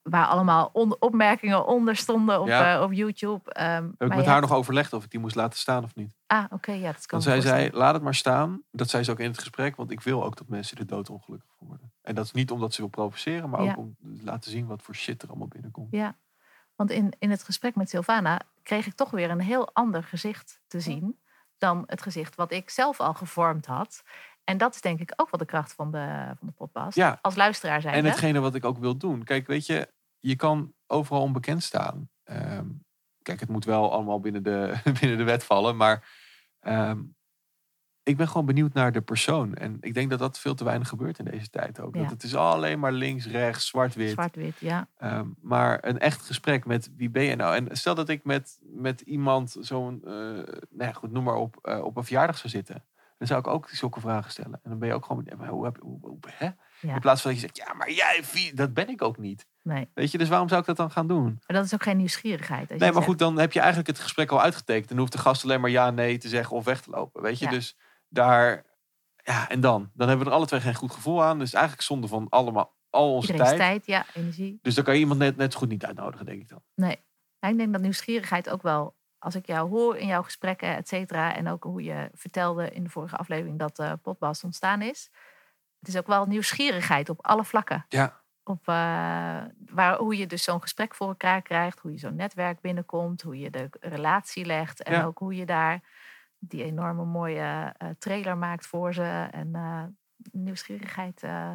waar 0.02 0.26
allemaal 0.26 0.70
on 0.72 1.00
opmerkingen 1.00 1.66
onder 1.66 1.96
stonden 1.96 2.40
op, 2.40 2.46
Ja. 2.46 2.76
eh, 2.76 2.82
op 2.82 2.92
YouTube. 2.92 3.52
Ehm, 3.52 3.84
Heb 3.84 3.92
ik 3.92 4.16
met 4.16 4.24
haar 4.24 4.34
hebt- 4.36 4.48
nog 4.48 4.58
overlegd 4.58 4.92
of 4.92 5.04
ik 5.04 5.10
die 5.10 5.20
moest 5.20 5.34
laten 5.36 5.58
staan 5.58 5.84
of 5.84 5.94
niet. 5.94 6.14
Ah, 6.26 6.44
oké, 6.50 6.72
ja, 6.72 6.92
dat 6.92 7.06
kan 7.06 7.22
zei 7.22 7.40
zij, 7.40 7.50
voorstellen. 7.50 7.78
laat 7.78 7.94
het 7.94 8.02
maar 8.02 8.14
staan. 8.14 8.62
Dat 8.70 8.90
zei 8.90 9.02
ze 9.04 9.10
ook 9.10 9.20
in 9.20 9.28
het 9.30 9.38
gesprek, 9.38 9.76
want 9.76 9.90
ik 9.90 10.00
wil 10.00 10.24
ook 10.24 10.36
dat 10.36 10.48
mensen 10.48 10.76
er 10.78 10.86
doodongelukkig 10.86 11.50
van 11.58 11.66
worden. 11.66 11.85
En 12.06 12.14
dat 12.14 12.24
is 12.24 12.32
niet 12.32 12.50
omdat 12.50 12.74
ze 12.74 12.80
wil 12.80 12.90
provoceren, 12.90 13.50
maar 13.50 13.62
Ja. 13.62 13.70
ook 13.70 13.76
om 13.76 13.96
te 14.16 14.24
laten 14.24 14.50
zien 14.50 14.66
wat 14.66 14.82
voor 14.82 14.94
shit 14.94 15.22
er 15.22 15.28
allemaal 15.28 15.48
binnenkomt. 15.48 15.88
Ja, 15.90 16.16
want 16.74 16.90
in, 16.90 17.12
in 17.18 17.30
het 17.30 17.42
gesprek 17.42 17.74
met 17.74 17.88
Sylvana 17.90 18.40
kreeg 18.62 18.86
ik 18.86 18.94
toch 18.94 19.10
weer 19.10 19.30
een 19.30 19.40
heel 19.40 19.70
ander 19.74 20.02
gezicht 20.02 20.60
te 20.66 20.80
zien 20.80 21.18
dan 21.58 21.82
het 21.86 22.02
gezicht 22.02 22.34
wat 22.34 22.52
ik 22.52 22.70
zelf 22.70 23.00
al 23.00 23.14
gevormd 23.14 23.66
had. 23.66 24.02
En 24.44 24.58
dat 24.58 24.74
is 24.74 24.80
denk 24.80 25.00
ik 25.00 25.12
ook 25.16 25.30
wel 25.30 25.38
de 25.38 25.46
kracht 25.46 25.72
van 25.72 25.90
de, 25.90 26.32
van 26.38 26.46
de 26.46 26.52
podcast. 26.52 26.96
Ja. 26.96 27.18
Als 27.22 27.36
luisteraar 27.36 27.80
zijn. 27.80 27.94
En 27.94 28.04
hetgene 28.04 28.40
wat 28.40 28.54
ik 28.54 28.64
ook 28.64 28.78
wil 28.78 28.96
doen. 28.96 29.24
Kijk, 29.24 29.46
weet 29.46 29.66
je, 29.66 29.92
je 30.20 30.36
kan 30.36 30.72
overal 30.86 31.22
onbekend 31.22 31.62
staan. 31.62 32.10
Ehm, 32.24 32.66
kijk, 33.22 33.40
het 33.40 33.48
moet 33.48 33.64
wel 33.64 33.92
allemaal 33.92 34.20
binnen 34.20 34.42
de, 34.42 34.74
binnen 35.00 35.18
de 35.18 35.24
wet 35.24 35.44
vallen. 35.44 35.76
Maar 35.76 36.08
ehm, 36.60 37.02
ik 38.06 38.16
ben 38.16 38.28
gewoon 38.28 38.46
benieuwd 38.46 38.72
naar 38.72 38.92
de 38.92 39.00
persoon. 39.00 39.54
En 39.54 39.76
ik 39.80 39.94
denk 39.94 40.10
dat 40.10 40.18
dat 40.18 40.38
veel 40.38 40.54
te 40.54 40.64
weinig 40.64 40.88
gebeurt 40.88 41.18
in 41.18 41.24
deze 41.24 41.50
tijd 41.50 41.80
ook. 41.80 41.94
Ja. 41.94 42.02
Dat 42.02 42.10
het 42.10 42.22
is 42.22 42.34
alleen 42.34 42.78
maar 42.78 42.92
links, 42.92 43.26
rechts, 43.26 43.66
zwart-wit. 43.66 44.10
Zwart-wit, 44.10 44.56
ja. 44.58 44.88
Ehm, 44.98 45.26
maar 45.42 45.78
een 45.84 45.98
echt 45.98 46.22
gesprek 46.22 46.66
met 46.66 46.90
wie 46.96 47.10
ben 47.10 47.22
je 47.24 47.36
nou? 47.36 47.56
En 47.56 47.76
stel 47.76 47.94
dat 47.94 48.08
ik 48.08 48.24
met, 48.24 48.58
met 48.62 49.00
iemand 49.00 49.56
zo'n, 49.60 50.00
nou 50.04 50.44
ja, 50.78 50.92
goed, 50.92 51.10
noem 51.10 51.24
maar 51.24 51.34
op, 51.34 51.58
eh, 51.62 51.84
op 51.84 51.96
een 51.96 52.04
verjaardag 52.04 52.38
zou 52.38 52.48
zitten. 52.48 52.84
Dan 53.18 53.28
zou 53.28 53.40
ik 53.40 53.46
ook 53.46 53.68
zulke 53.68 54.00
vragen 54.00 54.30
stellen. 54.30 54.60
En 54.62 54.70
dan 54.70 54.78
ben 54.78 54.88
je 54.88 54.94
ook 54.94 55.04
gewoon, 55.06 55.28
maar 55.38 55.48
hoe 55.48 55.64
heb 55.64 55.78
hoe, 55.80 55.98
hoe, 56.00 56.18
hè? 56.30 56.48
Ja. 56.80 56.94
In 56.94 57.00
plaats 57.00 57.22
van 57.22 57.30
dat 57.30 57.40
je 57.40 57.46
zegt, 57.46 57.68
ja, 57.68 57.74
maar 57.74 57.90
jij, 57.90 58.22
wie- 58.32 58.54
dat 58.54 58.74
ben 58.74 58.88
ik 58.88 59.02
ook 59.02 59.18
niet. 59.18 59.46
Nee, 59.62 59.88
Weet 59.94 60.10
je, 60.10 60.18
dus 60.18 60.28
waarom 60.28 60.48
zou 60.48 60.60
ik 60.60 60.66
dat 60.66 60.76
dan 60.76 60.90
gaan 60.90 61.06
doen? 61.06 61.24
maar 61.24 61.56
dat 61.56 61.64
is 61.64 61.74
ook 61.74 61.82
geen 61.82 61.96
nieuwsgierigheid. 61.96 62.68
Nee, 62.68 62.78
maar 62.78 62.92
zegt- 62.92 63.04
goed, 63.04 63.18
dan 63.18 63.38
heb 63.38 63.52
je 63.52 63.58
eigenlijk 63.58 63.88
het 63.88 63.98
gesprek 63.98 64.30
al 64.30 64.42
uitgetekend. 64.42 64.88
Dan 64.88 64.98
hoeft 64.98 65.12
de 65.12 65.18
gast 65.18 65.44
alleen 65.44 65.60
maar 65.60 65.70
ja, 65.70 65.90
nee 65.90 66.18
te 66.18 66.28
zeggen 66.28 66.56
of 66.56 66.64
weg 66.64 66.80
te 66.80 66.90
lopen. 66.90 67.22
Weet 67.22 67.38
je, 67.38 67.48
dus 67.48 67.76
daar, 68.08 68.64
ja, 69.16 69.48
en 69.48 69.60
dan? 69.60 69.90
Dan 69.94 70.08
hebben 70.08 70.26
we 70.26 70.32
er 70.32 70.36
alle 70.38 70.46
twee 70.46 70.60
geen 70.60 70.74
goed 70.74 70.92
gevoel 70.92 71.22
aan. 71.22 71.38
Dus 71.38 71.52
eigenlijk 71.52 71.84
zonde 71.84 72.08
van 72.08 72.26
allemaal, 72.28 72.74
al 72.90 73.14
onze 73.14 73.34
tijd. 73.34 73.56
tijd. 73.56 73.86
ja, 73.86 74.06
energie. 74.14 74.58
Dus 74.62 74.74
dan 74.74 74.84
kan 74.84 74.94
je 74.94 75.00
iemand 75.00 75.18
net, 75.18 75.36
net 75.36 75.52
zo 75.52 75.58
goed 75.58 75.68
niet 75.68 75.84
uitnodigen, 75.86 76.26
denk 76.26 76.40
ik 76.40 76.48
dan. 76.48 76.62
Nee. 76.74 77.04
Ik 77.40 77.56
denk 77.56 77.72
dat 77.72 77.82
nieuwsgierigheid 77.82 78.50
ook 78.50 78.62
wel, 78.62 78.96
als 79.18 79.34
ik 79.34 79.46
jou 79.46 79.70
hoor 79.70 79.96
in 79.96 80.06
jouw 80.06 80.22
gesprekken, 80.22 80.76
et 80.76 80.88
cetera, 80.88 81.34
en 81.34 81.48
ook 81.48 81.64
hoe 81.64 81.82
je 81.82 82.10
vertelde 82.14 82.70
in 82.70 82.84
de 82.84 82.90
vorige 82.90 83.16
aflevering 83.16 83.58
dat 83.58 84.02
potbast 84.02 84.44
ontstaan 84.44 84.82
is. 84.82 85.10
Het 85.78 85.88
is 85.88 85.96
ook 85.96 86.06
wel 86.06 86.26
nieuwsgierigheid 86.26 87.08
op 87.08 87.26
alle 87.26 87.44
vlakken. 87.44 87.84
Ja. 87.88 88.20
Op 88.44 88.68
eh, 88.68 88.74
waar, 89.70 89.96
hoe 89.98 90.16
je 90.16 90.26
dus 90.26 90.42
zo'n 90.44 90.60
gesprek 90.60 90.94
voor 90.94 91.08
elkaar 91.08 91.42
krijgt, 91.42 91.78
hoe 91.78 91.92
je 91.92 91.98
zo'n 91.98 92.16
netwerk 92.16 92.60
binnenkomt, 92.60 93.22
hoe 93.22 93.38
je 93.38 93.50
de 93.50 93.68
relatie 93.80 94.44
legt 94.44 94.82
en 94.82 94.92
Ja. 94.92 95.04
ook 95.04 95.18
hoe 95.18 95.34
je 95.36 95.46
daar 95.46 95.80
die 96.50 96.64
enorme 96.64 97.04
mooie 97.04 97.74
eh, 97.76 97.88
trailer 97.98 98.38
maakt 98.38 98.66
voor 98.66 98.94
ze. 98.94 99.28
En 99.30 99.54
eh, 99.54 99.84
nieuwsgierigheid, 100.32 101.22
eh, 101.22 101.52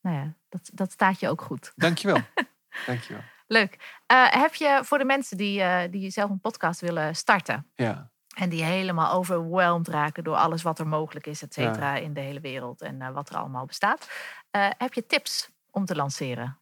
nou 0.00 0.16
ja, 0.16 0.34
dat, 0.48 0.70
dat 0.72 0.92
staat 0.92 1.20
je 1.20 1.28
ook 1.28 1.42
goed. 1.42 1.72
Dankjewel. 1.76 2.20
Dankjewel. 2.86 3.22
Leuk. 3.46 4.02
Heb 4.30 4.54
je 4.54 4.80
voor 4.84 4.98
de 4.98 5.04
mensen 5.04 5.36
die, 5.36 5.88
die 5.88 6.10
zelf 6.10 6.30
een 6.30 6.40
podcast 6.40 6.80
willen 6.80 7.16
starten 7.16 7.70
Ja. 7.74 8.10
en 8.36 8.48
die 8.48 8.64
helemaal 8.64 9.12
overweldigd 9.12 9.88
raken 9.88 10.24
door 10.24 10.36
alles 10.36 10.62
wat 10.62 10.78
er 10.78 10.86
mogelijk 10.86 11.26
is, 11.26 11.42
et 11.42 11.54
cetera, 11.54 11.96
in 11.96 12.12
de 12.12 12.20
hele 12.20 12.40
wereld 12.40 12.82
en 12.82 13.12
wat 13.12 13.30
er 13.30 13.36
allemaal 13.36 13.66
bestaat, 13.66 14.10
heb 14.78 14.92
je 14.92 15.06
tips 15.06 15.50
om 15.70 15.84
te 15.84 15.94
lanceren? 15.96 16.58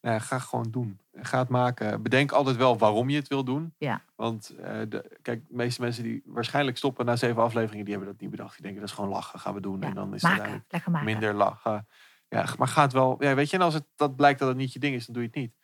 Nou, 0.00 0.20
ga 0.20 0.38
gewoon 0.38 0.70
doen. 0.70 1.00
Ga 1.14 1.38
het 1.38 1.48
maken. 1.48 2.02
Bedenk 2.02 2.32
altijd 2.32 2.56
wel 2.56 2.78
waarom 2.78 3.10
je 3.10 3.18
het 3.18 3.28
wil 3.28 3.44
doen. 3.44 3.74
Ja. 3.78 4.02
Want 4.16 4.48
eh, 4.48 4.80
de, 4.88 5.18
kijk, 5.22 5.48
de 5.48 5.54
meeste 5.54 5.80
mensen 5.80 6.02
die 6.02 6.22
waarschijnlijk 6.24 6.76
stoppen 6.76 7.04
na 7.06 7.16
zeven 7.16 7.42
afleveringen, 7.42 7.84
die 7.84 7.94
hebben 7.94 8.12
dat 8.12 8.20
niet 8.20 8.30
bedacht. 8.30 8.52
Die 8.52 8.62
denken 8.62 8.80
dat 8.80 8.88
is 8.88 8.94
gewoon 8.94 9.10
lachen, 9.10 9.38
gaan 9.40 9.54
we 9.54 9.60
doen. 9.60 9.80
Ja, 9.80 9.86
En 9.88 9.94
dan 9.94 10.14
is 10.14 10.22
het 10.22 10.30
Maken, 10.30 10.64
maken. 10.90 11.04
minder 11.04 11.34
lachen. 11.34 11.86
Ja, 12.28 12.46
maar 12.58 12.68
ga 12.68 12.82
het 12.82 12.92
wel. 12.92 13.16
Ja, 13.18 13.34
weet 13.34 13.50
je, 13.50 13.56
en 13.56 13.62
als 13.62 13.74
het 13.74 13.86
dat 13.96 14.16
blijkt 14.16 14.38
dat 14.38 14.48
het 14.48 14.56
niet 14.56 14.72
je 14.72 14.78
ding 14.78 14.94
is, 14.94 15.04
dan 15.06 15.14
doe 15.14 15.22
je 15.22 15.28
het 15.28 15.38
niet. 15.38 15.54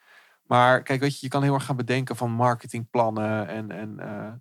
Maar 0.47 0.83
kijk, 0.83 1.01
weet 1.01 1.13
je, 1.13 1.19
je 1.21 1.29
kan 1.29 1.43
heel 1.43 1.55
erg 1.55 1.65
gaan 1.65 1.77
bedenken 1.77 2.17
van 2.17 2.31
marketingplannen 2.31 3.49
en. 3.49 3.71
en 3.71 3.99
eh, 3.99 4.33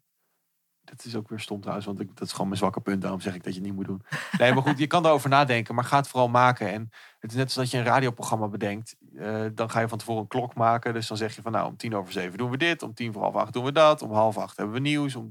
dat 0.89 1.05
is 1.05 1.15
ook 1.15 1.29
weer 1.29 1.39
stom 1.39 1.59
trouwens, 1.59 1.85
want 1.85 1.99
ik, 1.99 2.07
dat 2.17 2.27
is 2.27 2.31
gewoon 2.31 2.47
mijn 2.47 2.59
zwakke 2.59 2.81
punt. 2.81 3.01
Daarom 3.01 3.21
zeg 3.21 3.35
ik 3.35 3.43
dat 3.43 3.53
je 3.53 3.59
het 3.59 3.67
niet 3.67 3.77
moet 3.77 3.85
doen. 3.85 4.01
Nee, 4.37 4.53
maar 4.53 4.63
goed, 4.63 4.77
je 4.77 4.87
kan 4.87 5.05
erover 5.05 5.29
nadenken, 5.29 5.75
maar 5.75 5.83
ga 5.83 5.97
het 5.97 6.07
vooral 6.07 6.29
maken. 6.29 6.71
En 6.71 6.91
het 7.19 7.31
is 7.31 7.37
net 7.37 7.51
zoals 7.51 7.69
dat 7.69 7.79
je 7.79 7.85
een 7.85 7.93
radioprogramma 7.93 8.47
bedenkt. 8.47 8.95
Eh, 9.17 9.45
dan 9.53 9.69
ga 9.69 9.79
je 9.79 9.87
van 9.87 9.97
tevoren 9.97 10.21
een 10.21 10.27
klok 10.27 10.55
maken. 10.55 10.93
Dus 10.93 11.07
dan 11.07 11.17
zeg 11.17 11.35
je 11.35 11.41
van 11.41 11.51
nou, 11.51 11.67
om 11.67 11.77
tien 11.77 11.95
over 11.95 12.11
zeven 12.13 12.37
doen 12.37 12.49
we 12.49 12.57
dit. 12.57 12.83
Om 12.83 12.93
tien 12.93 13.13
voor 13.13 13.21
half 13.21 13.35
acht 13.35 13.53
doen 13.53 13.63
we 13.63 13.71
dat. 13.71 14.01
Om 14.01 14.11
half 14.11 14.37
acht 14.37 14.57
hebben 14.57 14.75
we 14.75 14.81
nieuws. 14.81 15.15
Om... 15.15 15.29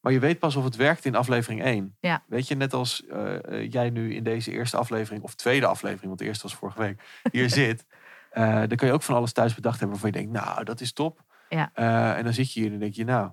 Maar 0.00 0.12
je 0.12 0.18
weet 0.18 0.38
pas 0.38 0.56
of 0.56 0.64
het 0.64 0.76
werkt 0.76 1.04
in 1.04 1.14
aflevering 1.14 1.62
1. 1.62 1.96
Ja. 2.00 2.22
Weet 2.26 2.48
je, 2.48 2.54
net 2.54 2.72
als 2.72 3.06
eh, 3.06 3.44
eh, 3.44 3.70
jij 3.70 3.90
nu 3.90 4.14
in 4.14 4.24
deze 4.24 4.50
eerste 4.50 4.76
aflevering, 4.76 5.22
of 5.22 5.34
tweede 5.34 5.66
aflevering, 5.66 6.06
want 6.06 6.18
de 6.18 6.24
eerste 6.24 6.42
was 6.42 6.54
vorige 6.54 6.80
week, 6.80 7.02
hier 7.32 7.50
zit. 7.60 7.86
dan 8.32 8.76
kan 8.76 8.88
je 8.88 8.94
ook 8.94 9.02
van 9.02 9.14
alles 9.14 9.32
thuis 9.32 9.54
bedacht 9.54 9.80
hebben 9.80 9.98
waarvan 10.00 10.20
je 10.20 10.26
denkt, 10.26 10.46
nou, 10.46 10.64
dat 10.64 10.80
is 10.80 10.92
top. 10.92 11.24
Ja. 11.48 11.70
En 12.14 12.24
dan 12.24 12.32
zit 12.32 12.52
je 12.52 12.60
hier 12.60 12.64
en 12.64 12.74
dan 12.74 12.80
denk 12.80 12.94
je, 12.94 13.04
nou. 13.04 13.30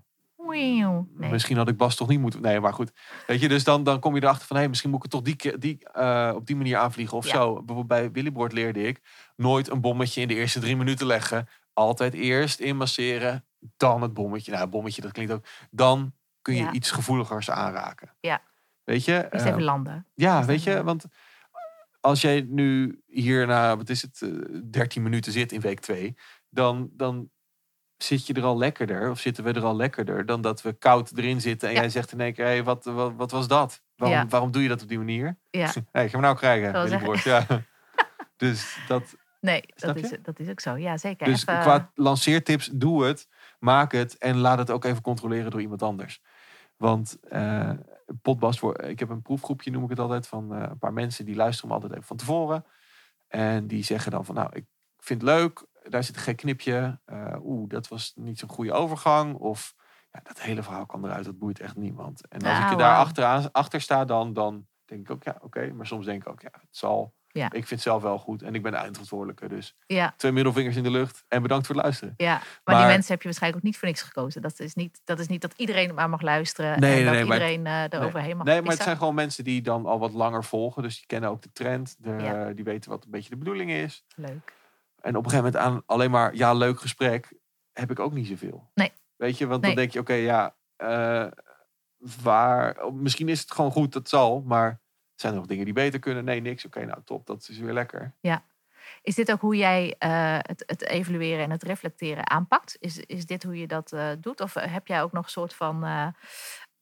Nee. 0.56 1.30
Misschien 1.32 1.58
had 1.58 1.68
ik 1.70 1.78
Bas 1.78 1.96
toch 1.96 2.08
niet 2.08 2.20
moeten. 2.20 2.42
Nee, 2.42 2.60
maar 2.60 2.74
goed. 2.74 2.92
Weet 3.28 3.42
je, 3.42 3.48
dus 3.48 3.64
dan, 3.64 3.84
dan 3.84 4.00
kom 4.00 4.16
je 4.16 4.22
erachter 4.24 4.48
van 4.48 4.58
hé, 4.58 4.68
misschien 4.68 4.90
moet 4.90 5.06
ik 5.06 5.12
het 5.12 5.24
toch 5.24 5.34
die, 5.36 5.58
die, 5.58 5.90
eh, 5.90 6.32
op 6.36 6.46
die 6.48 6.56
manier 6.56 6.78
aanvliegen 6.78 7.18
of 7.18 7.26
Ja. 7.26 7.32
zo. 7.34 7.54
Bijvoorbeeld 7.54 7.88
bij 7.88 8.12
Willyboard 8.12 8.54
leerde 8.54 8.84
ik 8.88 9.02
nooit 9.36 9.70
een 9.70 9.82
bommetje 9.82 10.22
in 10.22 10.28
de 10.28 10.36
eerste 10.36 10.60
drie 10.60 10.78
minuten 10.78 11.08
leggen. 11.08 11.48
Altijd 11.74 12.14
eerst 12.14 12.60
inmasseren, 12.60 13.46
dan 13.78 14.02
het 14.02 14.14
bommetje. 14.14 14.52
Nou, 14.52 14.68
bommetje, 14.68 15.02
dat 15.02 15.12
klinkt 15.12 15.32
ook. 15.34 15.46
Dan 15.72 16.14
kun 16.42 16.56
je 16.56 16.62
Ja. 16.64 16.72
iets 16.72 16.92
gevoeligers 16.92 17.50
aanraken. 17.50 18.14
Ja. 18.20 18.42
Weet 18.84 19.06
je? 19.06 19.28
Eerst 19.32 19.46
eh, 19.46 19.52
even 19.52 19.64
landen. 19.64 20.08
ja, 20.14 20.36
Eerst 20.36 20.48
weet 20.48 20.64
je, 20.64 20.70
landen. 20.70 20.86
want 20.86 21.06
als 22.00 22.22
jij 22.22 22.46
nu 22.50 23.02
hier 23.08 23.48
na, 23.48 23.78
wat 23.78 23.90
is 23.90 24.02
het, 24.02 24.22
eh, 24.22 24.30
13 24.72 25.04
minuten 25.04 25.32
zit 25.32 25.52
in 25.52 25.62
week 25.62 25.80
2, 25.80 26.16
dan, 26.50 26.90
dan 26.94 27.30
zit 28.06 28.28
je 28.28 28.34
er 28.34 28.44
al 28.44 28.58
lekkerder, 28.58 29.10
of 29.10 29.20
zitten 29.20 29.44
we 29.44 29.54
er 29.54 29.64
al 29.64 29.76
lekkerder, 29.76 30.26
dan 30.26 30.42
dat 30.42 30.62
we 30.62 30.74
koud 30.74 31.12
erin 31.18 31.42
zitten 31.42 31.68
en 31.70 31.74
Ja. 31.76 31.82
jij 31.82 31.90
zegt 31.90 32.12
in 32.12 32.20
één 32.20 32.34
keer, 32.34 32.46
hey, 32.46 32.64
wat, 32.64 32.86
wat, 32.86 33.14
wat 33.16 33.32
was 33.32 33.48
dat? 33.48 33.84
Waarom, 33.96 34.18
Ja. 34.18 34.28
waarom 34.28 34.52
doe 34.52 34.62
je 34.62 34.68
dat 34.68 34.82
op 34.82 34.88
die 34.88 34.98
manier? 34.98 35.38
Ja. 35.50 35.72
Nee, 35.92 36.04
ik 36.06 36.10
ga 36.12 36.18
me 36.18 36.24
nou 36.24 36.36
krijgen, 36.36 37.22
Ja. 37.24 37.46
Dus, 38.38 38.78
dat, 38.88 39.16
Nee, 39.42 39.64
dat 39.76 39.96
is, 39.96 40.14
dat 40.22 40.40
is 40.40 40.50
ook 40.50 40.60
zo. 40.60 40.76
Ja, 40.78 40.98
zeker. 40.98 41.26
dus 41.26 41.42
Even- 41.48 41.60
qua 41.62 41.92
lanceertips, 41.96 42.70
doe 42.74 43.04
het, 43.06 43.28
maak 43.60 43.92
het 43.92 44.18
en 44.18 44.38
laat 44.38 44.58
het 44.58 44.72
ook 44.72 44.84
even 44.86 45.02
controleren 45.02 45.52
door 45.52 45.62
iemand 45.62 45.82
anders. 45.82 46.22
Want 46.78 47.18
eh 47.30 47.70
potbast, 48.22 48.60
voor, 48.60 48.82
ik 48.82 49.00
heb 49.00 49.10
een 49.10 49.22
proefgroepje, 49.22 49.72
noem 49.72 49.84
ik 49.84 49.90
het 49.90 50.00
altijd, 50.00 50.28
van 50.28 50.54
eh, 50.56 50.66
een 50.70 50.78
paar 50.78 50.94
mensen 50.94 51.26
die 51.26 51.36
luisteren 51.36 51.68
me 51.70 51.76
altijd 51.76 51.94
even 51.94 52.06
van 52.06 52.18
tevoren. 52.18 52.66
En 53.28 53.68
die 53.68 53.84
zeggen 53.84 54.12
dan 54.12 54.26
van, 54.26 54.36
nou, 54.36 54.50
ik 54.54 54.66
vind 54.98 55.22
het 55.22 55.30
leuk, 55.30 55.66
daar 55.90 56.04
zit 56.04 56.16
een 56.16 56.22
gek 56.22 56.38
knipje. 56.38 57.00
Eh, 57.06 57.36
Oeh, 57.44 57.70
dat 57.70 57.88
was 57.88 58.12
niet 58.16 58.40
zo'n 58.40 58.50
goede 58.50 58.72
overgang. 58.74 59.36
Of 59.36 59.76
ja, 60.12 60.20
dat 60.24 60.42
hele 60.42 60.64
verhaal 60.64 60.86
kan 60.86 61.06
eruit, 61.06 61.26
dat 61.26 61.38
boeit 61.38 61.60
echt 61.60 61.76
niemand. 61.76 62.28
En 62.28 62.42
als 62.42 62.50
Ah, 62.58 62.64
ik 62.64 62.70
je 62.70 62.76
daar 62.76 62.90
wauw. 62.92 63.02
achteraan, 63.04 63.52
achter 63.52 63.82
sta, 63.82 64.06
dan, 64.06 64.34
dan 64.34 64.68
denk 64.86 65.02
ik 65.02 65.12
ook, 65.12 65.24
ja, 65.24 65.38
oké. 65.42 65.72
Maar 65.74 65.86
soms 65.88 66.06
denk 66.06 66.22
ik 66.22 66.30
ook, 66.30 66.42
ja, 66.42 66.50
het 66.52 66.68
zal. 66.78 67.14
Ja. 67.28 67.46
Ik 67.46 67.52
vind 67.52 67.70
het 67.70 67.82
zelf 67.82 68.02
wel 68.02 68.18
goed 68.20 68.42
en 68.42 68.56
ik 68.56 68.62
ben 68.62 68.72
de 68.72 68.78
eindverantwoordelijke. 68.78 69.48
Dus 69.48 69.76
Ja, 69.88 70.14
twee 70.18 70.32
middelvingers 70.32 70.76
in 70.76 70.84
de 70.84 70.90
lucht 70.92 71.24
en 71.28 71.42
bedankt 71.42 71.66
voor 71.66 71.76
het 71.76 71.84
luisteren. 71.84 72.14
ja. 72.18 72.34
Maar, 72.34 72.42
die 72.66 72.76
Maar- 72.76 72.88
mensen 72.88 73.12
heb 73.12 73.20
je 73.22 73.28
waarschijnlijk 73.28 73.64
ook 73.64 73.70
niet 73.70 73.78
voor 73.80 73.88
niks 73.88 74.02
gekozen. 74.02 74.42
Dat 74.42 74.60
is 74.60 74.74
niet 74.74 75.02
dat, 75.04 75.20
is 75.20 75.28
niet 75.28 75.42
dat 75.42 75.54
iedereen 75.56 75.94
maar 75.94 76.10
mag 76.10 76.22
luisteren 76.22 76.80
Nee, 76.80 76.90
en 76.90 76.96
nee, 76.96 77.06
dat 77.06 77.14
nee, 77.14 77.26
maar- 77.26 77.50
iedereen 77.50 77.66
eh 77.92 78.00
eroverheen 78.00 78.38
mag. 78.38 78.46
Nee, 78.46 78.62
maar 78.62 78.72
het 78.74 78.82
zijn 78.82 78.98
gewoon 78.98 79.16
mensen 79.16 79.44
die 79.44 79.62
dan 79.62 79.86
al 79.86 80.00
wat 80.00 80.14
langer 80.14 80.44
volgen. 80.44 80.84
Dus 80.84 80.96
die 80.98 81.06
kennen 81.06 81.30
ook 81.30 81.42
de 81.42 81.52
trend. 81.52 81.96
De, 82.00 82.10
Ja. 82.10 82.52
Die 82.54 82.64
weten 82.64 82.90
wat 82.92 83.04
een 83.06 83.12
beetje 83.12 83.30
de 83.30 83.38
bedoeling 83.38 83.72
is. 83.72 84.04
Leuk. 84.16 84.54
En 85.06 85.16
op 85.16 85.24
een 85.24 85.30
gegeven 85.30 85.52
moment 85.54 85.74
aan 85.74 85.84
alleen 85.86 86.12
maar 86.12 86.36
ja, 86.36 86.54
leuk 86.54 86.80
gesprek 86.80 87.34
heb 87.74 87.92
ik 87.92 88.00
ook 88.00 88.14
niet 88.14 88.28
zoveel. 88.28 88.70
Nee. 88.74 88.92
Weet 89.16 89.38
je, 89.38 89.48
want 89.48 89.62
Nee. 89.62 89.72
dan 89.72 89.80
denk 89.80 89.94
je, 89.94 90.00
oké, 90.00 90.14
ja, 90.14 90.56
eh, 90.76 91.28
waar, 92.24 92.94
misschien 92.94 93.30
is 93.30 93.40
het 93.40 93.52
gewoon 93.52 93.72
goed, 93.72 93.94
dat 93.94 94.10
zal, 94.10 94.42
maar 94.42 94.82
zijn 95.16 95.34
er 95.34 95.40
nog 95.40 95.48
dingen 95.48 95.66
die 95.66 95.74
beter 95.74 96.00
kunnen? 96.00 96.26
Nee, 96.26 96.42
niks. 96.42 96.66
Oké, 96.66 96.86
nou 96.86 97.02
top, 97.04 97.26
dat 97.26 97.48
is 97.50 97.58
weer 97.58 97.74
lekker. 97.74 98.14
Is 99.02 99.16
dit 99.16 99.32
ook 99.32 99.42
hoe 99.42 99.56
jij 99.56 99.96
eh, 99.98 100.38
het, 100.38 100.64
het 100.66 100.86
evalueren 100.88 101.44
en 101.44 101.52
het 101.52 101.64
reflecteren 101.64 102.30
aanpakt? 102.30 102.78
Is, 102.80 102.98
is 102.98 103.26
dit 103.26 103.44
hoe 103.44 103.58
je 103.58 103.68
dat 103.68 103.92
eh, 103.92 104.10
doet? 104.20 104.42
Of 104.42 104.54
heb 104.54 104.88
jij 104.88 105.02
ook 105.02 105.12
nog 105.12 105.24
een 105.24 105.30
soort 105.30 105.54
van. 105.54 105.84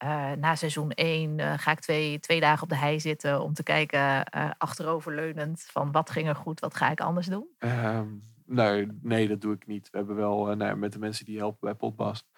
Eh, 0.03 0.31
eh, 0.31 0.37
na 0.37 0.55
seizoen 0.55 0.91
1 0.91 1.59
ga 1.59 1.71
ik 1.71 1.79
twee, 1.79 2.19
twee 2.19 2.39
dagen 2.39 2.63
op 2.63 2.69
de 2.69 2.75
hei 2.75 2.99
zitten 2.99 3.41
om 3.41 3.53
te 3.53 3.63
kijken, 3.63 4.25
eh, 4.25 4.49
achteroverleunend, 4.57 5.61
van 5.71 5.91
wat 5.91 6.09
ging 6.09 6.27
er 6.27 6.35
goed, 6.35 6.59
wat 6.59 6.75
ga 6.75 6.91
ik 6.91 7.01
anders 7.01 7.27
doen? 7.27 7.47
Ehm, 7.57 8.07
nee, 8.45 8.87
nee, 9.01 9.27
dat 9.27 9.41
doe 9.41 9.53
ik 9.53 9.67
niet. 9.67 9.89
We 9.89 9.97
hebben 9.97 10.15
wel 10.15 10.49
eh, 10.49 10.57
nou, 10.57 10.75
met 10.75 10.93
de 10.93 10.99
mensen 10.99 11.25
die 11.25 11.37
helpen 11.37 11.59
bij 11.59 11.73
Podbast, 11.73 12.31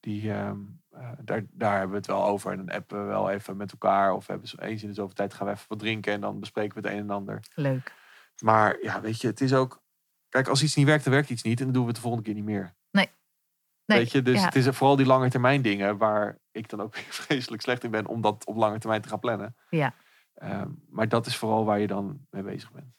die, 0.00 0.32
ehm, 0.32 0.58
eh, 0.90 1.12
daar, 1.24 1.42
daar 1.50 1.72
hebben 1.72 1.90
we 1.90 1.96
het 1.96 2.06
wel 2.06 2.24
over. 2.24 2.52
En 2.52 2.56
dan 2.56 2.76
appen 2.76 3.00
we 3.00 3.06
wel 3.06 3.30
even 3.30 3.56
met 3.56 3.72
elkaar. 3.72 4.12
Of 4.12 4.26
we 4.26 4.32
hebben 4.32 4.50
eens 4.58 4.82
in 4.82 4.88
de 4.88 4.94
zoveel 4.94 5.14
tijd 5.14 5.34
gaan 5.34 5.46
we 5.46 5.52
even 5.52 5.68
wat 5.68 5.78
drinken 5.78 6.12
en 6.12 6.20
dan 6.20 6.40
bespreken 6.40 6.82
we 6.82 6.88
het 6.88 6.96
een 6.96 7.02
en 7.02 7.10
ander. 7.10 7.40
Leuk. 7.54 7.94
Maar 8.42 8.78
ja, 8.82 9.00
weet 9.00 9.20
je, 9.20 9.26
het 9.26 9.40
is 9.40 9.54
ook. 9.54 9.82
Kijk, 10.28 10.48
als 10.48 10.62
iets 10.62 10.74
niet 10.74 10.86
werkt, 10.86 11.04
dan 11.04 11.12
werkt 11.12 11.30
iets 11.30 11.42
niet. 11.42 11.58
En 11.58 11.64
dan 11.64 11.74
doen 11.74 11.82
we 11.82 11.88
het 11.88 11.96
de 11.96 12.02
volgende 12.02 12.26
keer 12.26 12.34
niet 12.34 12.44
meer. 12.44 12.74
Nee, 13.90 13.98
weet 13.98 14.12
je, 14.12 14.22
dus 14.22 14.40
ja. 14.40 14.44
het 14.44 14.56
is 14.56 14.66
vooral 14.66 14.96
die 14.96 15.06
lange 15.06 15.30
termijn 15.30 15.62
dingen 15.62 15.96
waar 15.96 16.38
ik 16.52 16.68
dan 16.68 16.80
ook 16.80 16.94
weer 16.94 17.06
vreselijk 17.26 17.62
slecht 17.62 17.84
in 17.84 17.90
ben 17.90 18.06
om 18.06 18.20
dat 18.20 18.44
op 18.44 18.56
lange 18.56 18.78
termijn 18.78 19.02
te 19.02 19.08
gaan 19.08 19.18
plannen. 19.18 19.56
Ja. 19.70 19.94
Ehm, 20.34 20.70
maar 20.88 21.08
dat 21.08 21.26
is 21.26 21.36
vooral 21.36 21.64
waar 21.64 21.78
je 21.78 21.86
dan 21.86 22.26
mee 22.30 22.42
bezig 22.42 22.72
bent. 22.72 22.94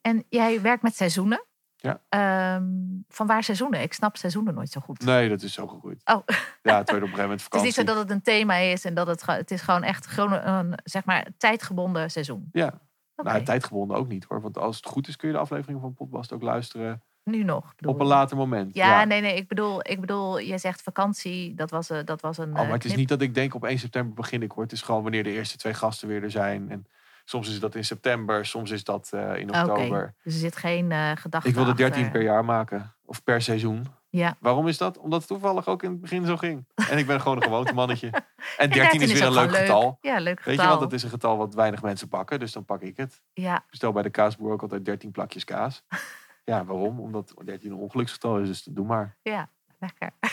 En 0.00 0.24
jij 0.28 0.60
werkt 0.60 0.82
met 0.82 0.96
seizoenen. 0.96 1.44
Ja. 1.76 2.02
Ehm, 2.08 2.64
van 3.08 3.26
waar 3.26 3.42
seizoenen? 3.42 3.82
Ik 3.82 3.92
snap 3.92 4.16
seizoenen 4.16 4.54
nooit 4.54 4.70
zo 4.70 4.80
goed. 4.80 5.04
Nee, 5.04 5.28
dat 5.28 5.42
is 5.42 5.52
zo 5.52 5.66
gegroeid. 5.66 6.00
Oh. 6.04 6.22
Ja, 6.62 6.78
het 6.78 6.90
werd 6.90 7.02
op 7.02 7.08
een 7.08 7.14
gegeven 7.14 7.20
moment 7.22 7.30
Het 7.30 7.38
is 7.40 7.42
vakantie. 7.42 7.66
niet 7.66 7.74
zo 7.74 7.84
dat 7.84 7.96
het 7.96 8.10
een 8.10 8.22
thema 8.22 8.56
is 8.56 8.84
en 8.84 8.94
dat 8.94 9.06
het, 9.06 9.26
het 9.26 9.50
is 9.50 9.60
gewoon 9.60 9.82
echt 9.82 10.06
gewoon 10.06 10.32
een 10.32 10.78
zeg 10.84 11.04
maar 11.04 11.26
tijdgebonden 11.36 12.10
seizoen. 12.10 12.48
Ja, 12.52 12.80
nou, 13.16 13.42
tijdgebonden 13.42 13.96
ook 13.96 14.08
niet 14.08 14.24
hoor. 14.24 14.40
Want 14.40 14.58
als 14.58 14.76
het 14.76 14.86
goed 14.86 15.08
is 15.08 15.16
kun 15.16 15.28
je 15.28 15.34
de 15.34 15.40
aflevering 15.40 15.80
van 15.80 15.94
Podbast 15.94 16.32
ook 16.32 16.42
luisteren 16.42 17.02
nu 17.24 17.42
nog. 17.44 17.74
op 17.84 18.00
een 18.00 18.06
later 18.06 18.36
moment. 18.36 18.74
Ja, 18.74 19.04
nee, 19.04 19.20
nee. 19.20 19.36
Ik 19.36 19.48
bedoel, 19.48 19.88
ik 19.90 20.00
bedoel, 20.00 20.38
je 20.38 20.58
zegt 20.58 20.82
vakantie. 20.82 21.54
Dat 21.54 21.70
was, 21.70 21.88
een- 21.90 22.04
dat 22.04 22.20
was 22.20 22.38
een. 22.38 22.48
Oh, 22.48 22.54
maar 22.54 22.64
eh, 22.64 22.70
het 22.72 22.80
is 22.84 22.86
knip- 22.86 22.96
niet 22.98 23.08
dat 23.08 23.20
ik 23.20 23.34
denk 23.34 23.54
op 23.54 23.64
1 23.64 23.78
september 23.78 24.14
begin 24.14 24.42
ik 24.42 24.50
hoor. 24.52 24.62
Het 24.62 24.72
is 24.72 24.82
gewoon 24.82 25.02
wanneer 25.02 25.22
de 25.22 25.30
eerste 25.30 25.56
twee 25.56 25.74
gasten 25.74 26.08
weer 26.08 26.22
er 26.22 26.30
zijn. 26.30 26.70
En 26.70 26.86
soms 27.24 27.48
is 27.48 27.60
dat 27.60 27.74
in 27.74 27.84
september, 27.84 28.46
soms 28.46 28.70
is 28.70 28.84
dat 28.84 29.10
eh, 29.12 29.36
in 29.36 29.48
Oké, 29.48 29.60
oktober. 29.70 30.14
Dus 30.24 30.34
er 30.34 30.40
zit 30.40 30.56
geen 30.56 30.92
eh 30.92 31.10
gedachte. 31.14 31.48
Ik 31.48 31.54
wilde 31.54 31.70
achter. 31.70 31.86
13 31.90 32.10
per 32.10 32.22
jaar 32.22 32.44
maken. 32.44 32.94
Of 33.04 33.22
per 33.24 33.42
seizoen. 33.42 33.86
Ja. 34.08 34.36
Waarom 34.40 34.68
is 34.68 34.78
dat? 34.78 34.98
Omdat 34.98 35.18
het 35.18 35.28
toevallig 35.28 35.66
ook 35.66 35.82
in 35.82 35.90
het 35.90 36.00
begin 36.00 36.26
zo 36.26 36.36
ging. 36.36 36.64
En 36.90 36.98
ik 36.98 37.06
ben 37.06 37.20
gewoon 37.20 37.36
een 37.36 37.42
gewoontemannetje. 37.42 38.10
En 38.12 38.22
En 38.56 38.70
13 38.70 39.00
is 39.00 39.12
weer 39.12 39.22
een 39.26 39.32
leuk 39.32 39.54
getal. 39.54 39.98
Ja, 40.00 40.18
leuk 40.18 40.40
Weet 40.44 40.54
getal. 40.54 40.62
je, 40.62 40.68
want 40.68 40.80
dat 40.80 40.92
is 40.92 41.02
een 41.02 41.10
getal 41.10 41.36
wat 41.36 41.54
weinig 41.54 41.82
mensen 41.82 42.08
pakken. 42.08 42.38
Dus 42.38 42.52
dan 42.52 42.64
pak 42.64 42.80
ik 42.82 42.96
het. 42.96 43.20
Ja, 43.32 43.56
Ik 43.56 43.62
bestel 43.70 43.92
bij 43.92 44.02
de 44.02 44.10
kaasboer 44.10 44.52
ook 44.52 44.62
altijd 44.62 44.84
13 44.84 45.10
plakjes 45.10 45.44
kaas. 45.44 45.82
Ja, 46.44 46.64
waarom? 46.64 47.00
Omdat 47.00 47.34
13 47.44 47.70
een 47.70 47.76
ongeluksgetal 47.76 48.38
is. 48.38 48.48
Dus 48.48 48.62
doe 48.62 48.86
maar. 48.86 49.16
ja, 49.22 49.48
lekker. 49.78 50.10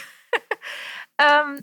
Ehm, 1.16 1.60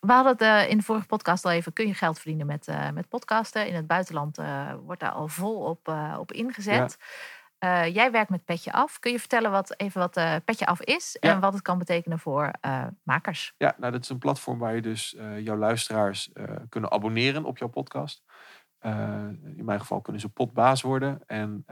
we 0.00 0.12
hadden 0.12 0.32
het 0.32 0.40
eh, 0.40 0.70
in 0.70 0.76
de 0.76 0.82
vorige 0.84 1.06
podcast 1.06 1.44
al 1.44 1.50
even. 1.50 1.72
Kun 1.72 1.86
je 1.86 1.94
geld 1.94 2.18
verdienen 2.18 2.46
met, 2.46 2.68
eh, 2.68 2.90
met 2.90 3.08
podcasten? 3.08 3.66
In 3.66 3.74
het 3.74 3.86
buitenland 3.86 4.38
eh, 4.38 4.74
wordt 4.84 5.00
daar 5.00 5.10
al 5.10 5.28
vol 5.28 5.56
op, 5.64 5.88
op 6.18 6.32
ingezet. 6.32 6.96
Jij 7.92 8.10
werkt 8.10 8.30
met 8.30 8.44
Petje 8.44 8.72
Af. 8.72 8.98
Kun 8.98 9.12
je 9.12 9.18
vertellen 9.18 9.50
wat, 9.50 9.80
even 9.80 10.00
wat 10.00 10.44
Petje 10.44 10.66
Af 10.66 10.80
is 10.80 11.16
Ja. 11.20 11.30
en 11.30 11.40
wat 11.40 11.52
het 11.52 11.62
kan 11.62 11.78
betekenen 11.78 12.18
voor 12.18 12.50
makers? 13.02 13.54
Ja, 13.56 13.74
nou, 13.78 13.92
dat 13.92 14.02
is 14.02 14.08
een 14.08 14.18
platform 14.18 14.58
waar 14.58 14.74
je 14.74 14.82
dus 14.82 15.16
jouw 15.38 15.56
luisteraars 15.56 16.30
kunnen 16.68 16.90
abonneren 16.92 17.44
op 17.44 17.58
jouw 17.58 17.68
podcast. 17.68 18.22
In 18.80 19.62
mijn 19.64 19.80
geval 19.80 20.00
kunnen 20.00 20.20
ze 20.20 20.28
potbaas 20.28 20.82
worden. 20.82 21.20
En 21.26 21.64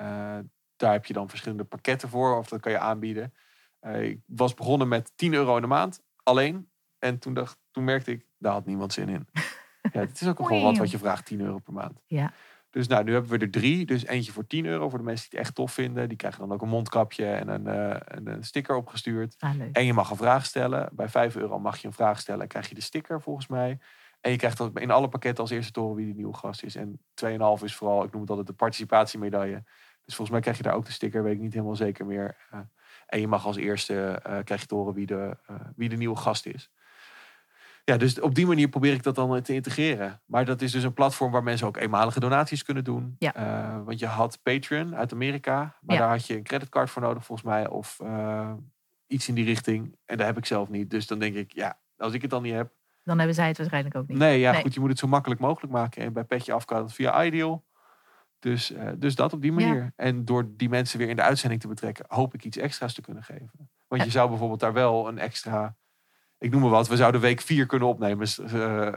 daar 0.80 0.92
heb 0.92 1.06
je 1.06 1.12
dan 1.12 1.28
verschillende 1.28 1.64
pakketten 1.64 2.08
voor. 2.08 2.36
Of 2.36 2.48
dat 2.48 2.60
kan 2.60 2.72
je 2.72 2.78
aanbieden. 2.78 3.34
Eh, 3.80 4.02
ik 4.02 4.20
was 4.26 4.54
begonnen 4.54 4.88
met 4.88 5.12
10 5.14 5.34
euro 5.34 5.54
in 5.56 5.62
de 5.62 5.68
maand. 5.68 6.02
Alleen. 6.22 6.68
En 6.98 7.18
toen, 7.18 7.34
dacht, 7.34 7.58
toen 7.70 7.84
merkte 7.84 8.10
ik, 8.10 8.26
daar 8.38 8.52
had 8.52 8.66
niemand 8.66 8.92
zin 8.92 9.08
in. 9.08 9.28
ja, 9.92 10.00
het 10.00 10.20
is 10.20 10.28
ook 10.28 10.36
gewoon 10.36 10.62
wat 10.62 10.76
wat 10.76 10.90
je 10.90 10.98
vraagt, 10.98 11.26
10 11.26 11.40
euro 11.40 11.58
per 11.58 11.72
maand. 11.72 12.00
Ja. 12.06 12.32
Dus 12.70 12.86
nou, 12.86 13.04
nu 13.04 13.12
hebben 13.12 13.30
we 13.30 13.38
er 13.38 13.50
drie. 13.50 13.86
Dus 13.86 14.06
eentje 14.06 14.32
voor 14.32 14.46
10 14.46 14.66
euro 14.66 14.88
voor 14.88 14.98
de 14.98 15.04
mensen 15.04 15.30
die 15.30 15.38
het 15.38 15.48
echt 15.48 15.56
tof 15.56 15.72
vinden. 15.72 16.08
Die 16.08 16.16
krijgen 16.16 16.40
dan 16.40 16.52
ook 16.52 16.62
een 16.62 16.68
mondkapje 16.68 17.26
en 17.26 17.48
een, 17.48 17.66
eh, 17.66 18.16
en 18.16 18.26
een 18.26 18.44
sticker 18.44 18.76
opgestuurd. 18.76 19.34
Ah. 19.38 19.54
En 19.72 19.84
je 19.84 19.92
mag 19.92 20.10
een 20.10 20.16
vraag 20.16 20.44
stellen. 20.44 20.88
Bij 20.92 21.08
5 21.08 21.36
euro 21.36 21.58
mag 21.58 21.78
je 21.78 21.86
een 21.86 21.92
vraag 21.92 22.20
stellen. 22.20 22.48
krijg 22.48 22.68
je 22.68 22.74
de 22.74 22.80
sticker 22.80 23.20
volgens 23.20 23.46
mij. 23.46 23.78
En 24.20 24.30
je 24.30 24.36
krijgt 24.36 24.56
dat 24.56 24.78
in 24.78 24.90
alle 24.90 25.08
pakketten 25.08 25.42
als 25.42 25.52
eerste 25.52 25.72
te 25.72 25.80
horen 25.80 25.96
wie 25.96 26.06
de 26.06 26.14
nieuwe 26.14 26.34
gast 26.34 26.62
is. 26.62 26.76
En 26.76 27.00
2,5 27.14 27.62
is 27.62 27.74
vooral, 27.74 28.04
ik 28.04 28.12
noem 28.12 28.20
het 28.20 28.30
altijd 28.30 28.46
de 28.48 28.52
participatiemedaille. 28.52 29.64
Dus 30.10 30.18
volgens 30.18 30.30
mij 30.30 30.40
krijg 30.40 30.56
je 30.56 30.70
daar 30.70 30.78
ook 30.80 30.86
de 30.86 30.92
sticker, 30.92 31.22
weet 31.22 31.34
ik 31.34 31.40
niet 31.40 31.52
helemaal 31.52 31.76
zeker 31.76 32.06
meer. 32.06 32.36
Eh, 32.50 32.58
en 33.06 33.20
je 33.20 33.28
mag 33.28 33.46
als 33.46 33.56
eerste, 33.56 33.94
eh, 34.22 34.38
krijg 34.44 34.60
je 34.60 34.66
te 34.66 34.74
horen 34.74 34.94
wie 34.94 35.06
de, 35.06 35.36
eh, 35.46 35.56
wie 35.76 35.88
de 35.88 35.96
nieuwe 35.96 36.16
gast 36.16 36.46
is. 36.46 36.70
Ja, 37.84 37.96
dus 37.96 38.20
op 38.20 38.34
die 38.34 38.46
manier 38.46 38.68
probeer 38.68 38.92
ik 38.92 39.02
dat 39.02 39.14
dan 39.14 39.42
te 39.42 39.54
integreren. 39.54 40.20
Maar 40.26 40.44
dat 40.44 40.60
is 40.62 40.72
dus 40.72 40.82
een 40.82 40.92
platform 40.92 41.32
waar 41.32 41.42
mensen 41.42 41.66
ook 41.66 41.76
eenmalige 41.76 42.20
donaties 42.20 42.62
kunnen 42.64 42.84
doen. 42.84 43.16
Ja. 43.18 43.82
Want 43.84 43.98
je 43.98 44.06
had 44.06 44.42
Patreon 44.42 44.96
uit 44.96 45.12
Amerika. 45.12 45.56
Maar 45.80 45.96
Ja. 45.96 46.00
daar 46.02 46.10
had 46.10 46.26
je 46.26 46.36
een 46.36 46.42
creditcard 46.42 46.90
voor 46.90 47.02
nodig 47.02 47.24
volgens 47.24 47.48
mij. 47.48 47.68
Of 47.68 47.98
iets 49.06 49.28
in 49.28 49.34
die 49.34 49.44
richting. 49.44 49.96
En 50.04 50.16
dat 50.16 50.26
heb 50.26 50.36
ik 50.36 50.46
zelf 50.46 50.68
niet. 50.68 50.90
Dus 50.90 51.06
dan 51.06 51.18
denk 51.18 51.34
ik, 51.34 51.52
ja, 51.52 51.78
als 51.96 52.12
ik 52.12 52.22
het 52.22 52.30
dan 52.30 52.42
niet 52.42 52.54
heb. 52.54 52.72
Dan 53.04 53.16
hebben 53.18 53.34
zij 53.36 53.48
het 53.48 53.56
waarschijnlijk 53.58 53.94
ook 53.96 54.06
niet. 54.08 54.18
Nee, 54.18 54.38
ja, 54.38 54.52
Nee. 54.52 54.62
goed, 54.62 54.74
je 54.74 54.80
moet 54.80 54.88
het 54.88 54.98
zo 54.98 55.06
makkelijk 55.06 55.40
mogelijk 55.40 55.72
maken. 55.72 56.02
En 56.02 56.12
bij 56.12 56.24
Petje 56.24 56.52
Af 56.52 56.64
kan 56.64 56.82
het 56.82 56.92
via 56.92 57.24
Ideal. 57.24 57.64
Dus, 58.40 58.72
eh, 58.72 58.88
dus 58.96 59.14
dat 59.14 59.32
op 59.32 59.42
die 59.42 59.52
manier. 59.52 59.92
En 59.96 60.24
door 60.24 60.56
die 60.56 60.68
mensen 60.68 60.98
weer 60.98 61.08
in 61.08 61.16
de 61.16 61.22
uitzending 61.22 61.60
te 61.60 61.68
betrekken, 61.68 62.04
hoop 62.08 62.34
ik 62.34 62.44
iets 62.44 62.56
extra's 62.56 62.94
te 62.94 63.00
kunnen 63.00 63.22
geven. 63.22 63.70
Want 63.88 64.04
je 64.04 64.10
zou 64.10 64.28
bijvoorbeeld 64.28 64.60
daar 64.60 64.72
wel 64.72 65.08
een 65.08 65.18
extra, 65.18 65.76
ik 66.38 66.50
noem 66.50 66.60
maar 66.60 66.70
wat, 66.70 66.88
we 66.88 66.96
zouden 66.96 67.20
week 67.20 67.40
vier 67.40 67.66
kunnen 67.66 67.88
opnemen 67.88 68.26
eh, 68.26 68.86
eh, 68.86 68.94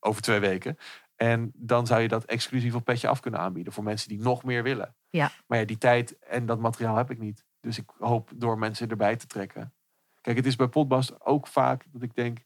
over 0.00 0.22
twee 0.22 0.40
weken. 0.40 0.76
En 1.16 1.52
dan 1.54 1.86
zou 1.86 2.00
je 2.00 2.08
dat 2.08 2.24
exclusief 2.24 2.74
op 2.74 2.84
Petje 2.84 3.08
Af 3.08 3.20
kunnen 3.20 3.40
aanbieden 3.40 3.72
voor 3.72 3.84
mensen 3.84 4.08
die 4.08 4.20
nog 4.20 4.44
meer 4.44 4.62
willen. 4.62 4.94
Ja. 5.10 5.30
Maar 5.46 5.58
ja, 5.58 5.64
die 5.64 5.78
tijd 5.78 6.18
en 6.18 6.46
dat 6.46 6.60
materiaal 6.60 6.96
heb 6.96 7.10
ik 7.10 7.18
niet. 7.18 7.44
Dus 7.60 7.78
ik 7.78 7.90
hoop 7.98 8.30
door 8.34 8.58
mensen 8.58 8.88
erbij 8.88 9.16
te 9.16 9.26
trekken. 9.26 9.74
Kijk, 10.20 10.36
het 10.36 10.46
is 10.46 10.56
bij 10.56 10.68
Podbast 10.68 11.24
ook 11.24 11.46
vaak 11.46 11.84
dat 11.92 12.02
ik 12.02 12.14
denk, 12.14 12.38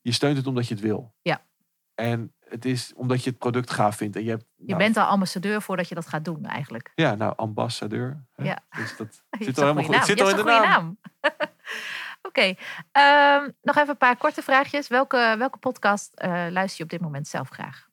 je 0.00 0.12
steunt 0.12 0.36
het 0.36 0.46
omdat 0.46 0.68
je 0.68 0.74
het 0.74 0.82
wil. 0.82 1.14
Ja. 1.22 1.46
En 1.94 2.34
het 2.50 2.64
is 2.64 2.92
omdat 2.94 3.24
je 3.24 3.30
het 3.30 3.38
product 3.38 3.70
gaaf 3.70 3.96
vindt. 3.96 4.16
En 4.16 4.24
je 4.24 4.30
hebt, 4.30 4.44
Je 4.56 4.64
nou, 4.66 4.78
bent 4.78 4.96
al 4.96 5.04
ambassadeur 5.04 5.62
voordat 5.62 5.88
je 5.88 5.94
dat 5.94 6.06
gaat 6.06 6.24
doen, 6.24 6.44
eigenlijk. 6.44 6.92
Ja, 6.94 7.14
nou, 7.14 7.32
ambassadeur. 7.36 8.24
Hè? 8.32 8.44
Ja. 8.44 8.58
Dus 8.70 8.96
dat 8.96 9.22
zit 9.38 9.58
al 9.58 9.62
helemaal 9.62 9.84
goed. 9.84 9.94
Het 9.94 10.04
zit 10.04 10.20
al 10.20 10.30
in 10.30 10.36
de 10.36 10.42
naam. 10.42 10.62
naam. 10.62 10.98
Oké, 12.28 12.54
ehm, 12.92 13.50
nog 13.62 13.76
even 13.76 13.88
een 13.88 13.96
paar 13.96 14.16
korte 14.16 14.42
vraagjes. 14.42 14.88
Welke, 14.88 15.34
welke 15.38 15.58
podcast 15.58 16.14
eh, 16.14 16.30
luister 16.30 16.76
je 16.76 16.82
op 16.82 16.90
dit 16.90 17.00
moment 17.00 17.28
zelf 17.28 17.48
graag? 17.48 17.88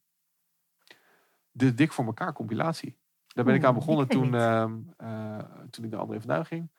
De 1.51 1.73
Dik 1.73 1.91
voor 1.91 2.05
elkaar 2.05 2.33
compilatie. 2.33 2.97
Daar 3.27 3.45
ben 3.45 3.55
ik 3.55 3.63
aan 3.63 3.73
begonnen 3.73 4.07
ken 4.07 4.17
ik 4.17 4.23
toen, 4.23 4.35
ehm, 4.35 4.75
eh, 4.97 5.37
toen 5.69 5.85
ik 5.85 5.91
naar 5.91 5.99
André 5.99 6.19
Duin 6.19 6.45
ging. 6.45 6.71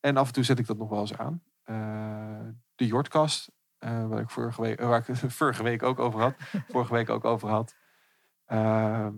En 0.00 0.16
af 0.16 0.26
en 0.26 0.32
toe 0.32 0.44
zet 0.44 0.58
ik 0.58 0.66
dat 0.66 0.78
nog 0.78 0.88
wel 0.88 1.00
eens 1.00 1.16
aan. 1.16 1.42
Eh, 1.62 2.54
de 2.74 2.86
Jordkast, 2.86 3.50
eh, 3.78 4.06
waar 4.06 4.20
ik 4.20 4.30
vorige 4.30 4.60
week, 4.62 4.80
waar 4.80 4.98
ik 5.00 5.06
het 5.06 5.32
vorige 5.42 5.62
week 5.62 5.82
ook 5.82 5.98
over 5.98 6.20
had. 6.20 6.34
vorige 6.72 6.92
week 6.92 7.10
ook 7.10 7.24
over 7.24 7.48
had. 7.48 7.76
Ehm 8.46 9.12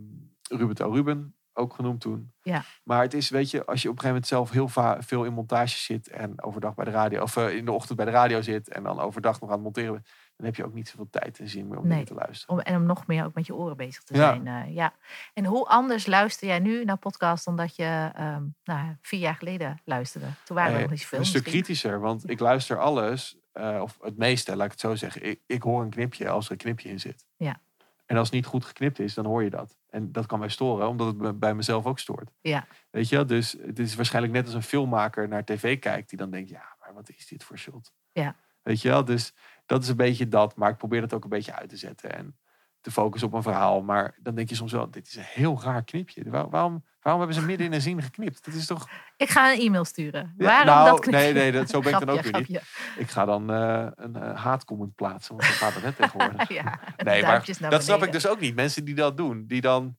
Ruben 0.48 0.74
Tel 0.74 0.94
Ruben, 0.94 1.34
ook 1.52 1.74
genoemd 1.74 2.00
toen. 2.00 2.32
Ja. 2.42 2.62
Maar 2.84 3.02
het 3.02 3.14
is, 3.14 3.28
weet 3.30 3.50
je, 3.50 3.64
als 3.64 3.82
je 3.82 3.88
op 3.88 3.94
een 3.94 4.00
gegeven 4.00 4.08
moment 4.08 4.26
zelf 4.26 4.50
heel 4.50 4.98
veel 5.02 5.24
in 5.24 5.32
montage 5.32 5.78
zit 5.78 6.08
en 6.08 6.42
overdag 6.42 6.74
bij 6.74 6.84
de 6.84 6.90
radio, 6.90 7.22
of 7.22 7.36
eh, 7.36 7.56
in 7.56 7.64
de 7.64 7.72
ochtend 7.72 7.96
bij 7.96 8.06
de 8.06 8.12
radio 8.12 8.40
zit 8.40 8.68
en 8.68 8.82
dan 8.82 9.00
overdag 9.00 9.40
nog 9.40 9.48
aan 9.48 9.54
het 9.54 9.64
monteren 9.64 9.92
bent, 9.92 10.08
dan 10.36 10.46
heb 10.46 10.56
je 10.56 10.64
ook 10.64 10.74
niet 10.74 10.88
zoveel 10.88 11.08
tijd 11.10 11.38
en 11.38 11.48
zin 11.48 11.68
meer 11.68 11.78
om 11.78 11.86
Nee. 11.86 12.04
te 12.04 12.14
luisteren. 12.14 12.54
Om, 12.54 12.60
en 12.60 12.76
om 12.76 12.82
nog 12.86 13.06
meer 13.06 13.24
ook 13.24 13.34
met 13.34 13.46
je 13.46 13.54
oren 13.54 13.76
bezig 13.76 14.02
te 14.02 14.14
Ja. 14.14 14.20
zijn. 14.20 14.46
eh, 14.46 14.74
ja. 14.74 14.92
En 15.34 15.44
hoe 15.44 15.66
anders 15.68 16.06
luister 16.06 16.48
jij 16.48 16.58
nu 16.58 16.84
naar 16.84 16.96
podcast 16.96 17.44
dan 17.44 17.56
dat 17.56 17.76
je 17.76 18.10
ehm, 18.14 18.44
nou, 18.64 18.96
vier 19.00 19.20
jaar 19.20 19.34
geleden 19.34 19.80
luisterde? 19.84 20.26
Toen 20.44 20.56
waren 20.56 20.74
Eh, 20.74 20.80
nog 20.80 20.90
niet 20.90 21.00
zoveel. 21.00 21.18
een 21.18 21.24
stuk 21.24 21.42
misschien. 21.42 21.62
kritischer, 21.62 22.00
want 22.00 22.30
ik 22.30 22.40
luister 22.40 22.78
alles, 22.78 23.36
eh, 23.60 23.80
of 23.82 23.98
het 24.00 24.16
meeste, 24.16 24.56
laat 24.56 24.64
ik 24.64 24.70
het 24.70 24.80
zo 24.80 24.94
zeggen. 24.94 25.22
Ik, 25.24 25.40
ik 25.46 25.62
hoor 25.62 25.82
een 25.82 25.90
knipje 25.90 26.28
als 26.28 26.46
er 26.46 26.52
een 26.52 26.56
knipje 26.58 26.88
in 26.88 27.00
zit. 27.00 27.26
Ja. 27.36 27.60
En 28.06 28.16
als 28.16 28.26
het 28.26 28.36
niet 28.36 28.46
goed 28.46 28.64
geknipt 28.64 28.98
is, 28.98 29.14
dan 29.14 29.24
hoor 29.26 29.42
je 29.42 29.50
dat. 29.50 29.78
En 29.90 30.12
dat 30.12 30.26
kan 30.26 30.38
mij 30.38 30.48
storen, 30.48 30.88
omdat 30.88 31.06
het 31.06 31.16
me- 31.16 31.32
bij 31.32 31.54
mezelf 31.54 31.86
ook 31.86 31.98
stoort. 31.98 32.30
Ja. 32.40 32.66
Weet 32.90 33.08
je, 33.08 33.16
wel? 33.16 33.26
dus 33.26 33.56
het 33.60 33.78
is 33.78 33.94
waarschijnlijk 33.94 34.34
net 34.34 34.44
als 34.44 34.54
een 34.54 34.62
filmmaker 34.62 35.28
naar 35.28 35.44
tv 35.44 35.78
kijkt, 35.78 36.08
die 36.08 36.18
dan 36.18 36.30
denkt, 36.30 36.48
ja, 36.50 36.76
maar 36.80 36.94
wat 36.94 37.08
is 37.10 37.26
dit 37.26 37.44
voor 37.44 37.58
shot? 37.58 37.92
Ja. 38.12 38.36
Weet 38.62 38.80
je 38.82 38.88
wel, 38.88 39.04
dus 39.04 39.34
dat 39.66 39.82
is 39.82 39.88
een 39.88 39.96
beetje 39.96 40.28
dat. 40.28 40.56
Maar 40.56 40.70
ik 40.70 40.76
probeer 40.76 41.02
het 41.02 41.14
ook 41.14 41.24
een 41.24 41.30
beetje 41.30 41.54
uit 41.54 41.68
te 41.68 41.76
zetten 41.76 42.14
en 42.16 42.38
te 42.80 42.90
focussen 42.90 43.28
op 43.28 43.34
een 43.34 43.42
verhaal. 43.42 43.82
Maar 43.82 44.16
dan 44.22 44.34
denk 44.34 44.48
je 44.48 44.54
soms 44.54 44.72
wel, 44.72 44.90
dit 44.90 45.06
is 45.06 45.16
een 45.16 45.22
heel 45.22 45.60
raar 45.62 45.84
knipje. 45.84 46.30
Waar- 46.30 46.50
waarom, 46.50 46.84
waarom 47.00 47.22
hebben 47.22 47.40
ze 47.40 47.46
midden 47.46 47.66
in 47.66 47.72
een 47.72 47.80
zin 47.80 48.02
geknipt? 48.02 48.44
Dat 48.44 48.54
is 48.54 48.66
toch... 48.66 48.88
Ik 49.16 49.28
ga 49.30 49.52
een 49.52 49.60
e-mail 49.60 49.84
sturen. 49.84 50.34
Ja, 50.38 50.44
Waarom 50.46 50.66
nou, 50.66 50.96
dat 50.96 51.06
nee, 51.06 51.32
nee, 51.32 51.52
dat- 51.52 51.68
zo 51.68 51.80
ben 51.80 51.92
ik 51.92 51.98
dan 51.98 52.08
Grapje, 52.08 52.28
ook 52.38 52.46
weer 52.46 52.46
niet. 52.48 52.62
Ik 52.96 53.10
ga 53.10 53.24
dan 53.24 53.50
eh, 53.52 53.86
een 53.94 54.16
eh, 54.16 54.42
haatcomment 54.42 54.94
plaatsen, 54.94 55.36
want 55.36 55.46
dat 55.48 55.56
gaat 55.56 55.74
er 55.74 55.82
net 55.82 55.96
tegenwoordig. 55.96 56.48
Ja, 56.60 56.80
Nee, 56.96 57.22
maar 57.22 57.44
dat 57.68 57.82
snap 57.84 58.02
ik 58.02 58.12
dus 58.12 58.26
ook 58.26 58.40
niet. 58.40 58.54
Mensen 58.54 58.84
die 58.84 58.94
dat 58.94 59.16
doen, 59.16 59.46
die 59.46 59.60
dan 59.60 59.96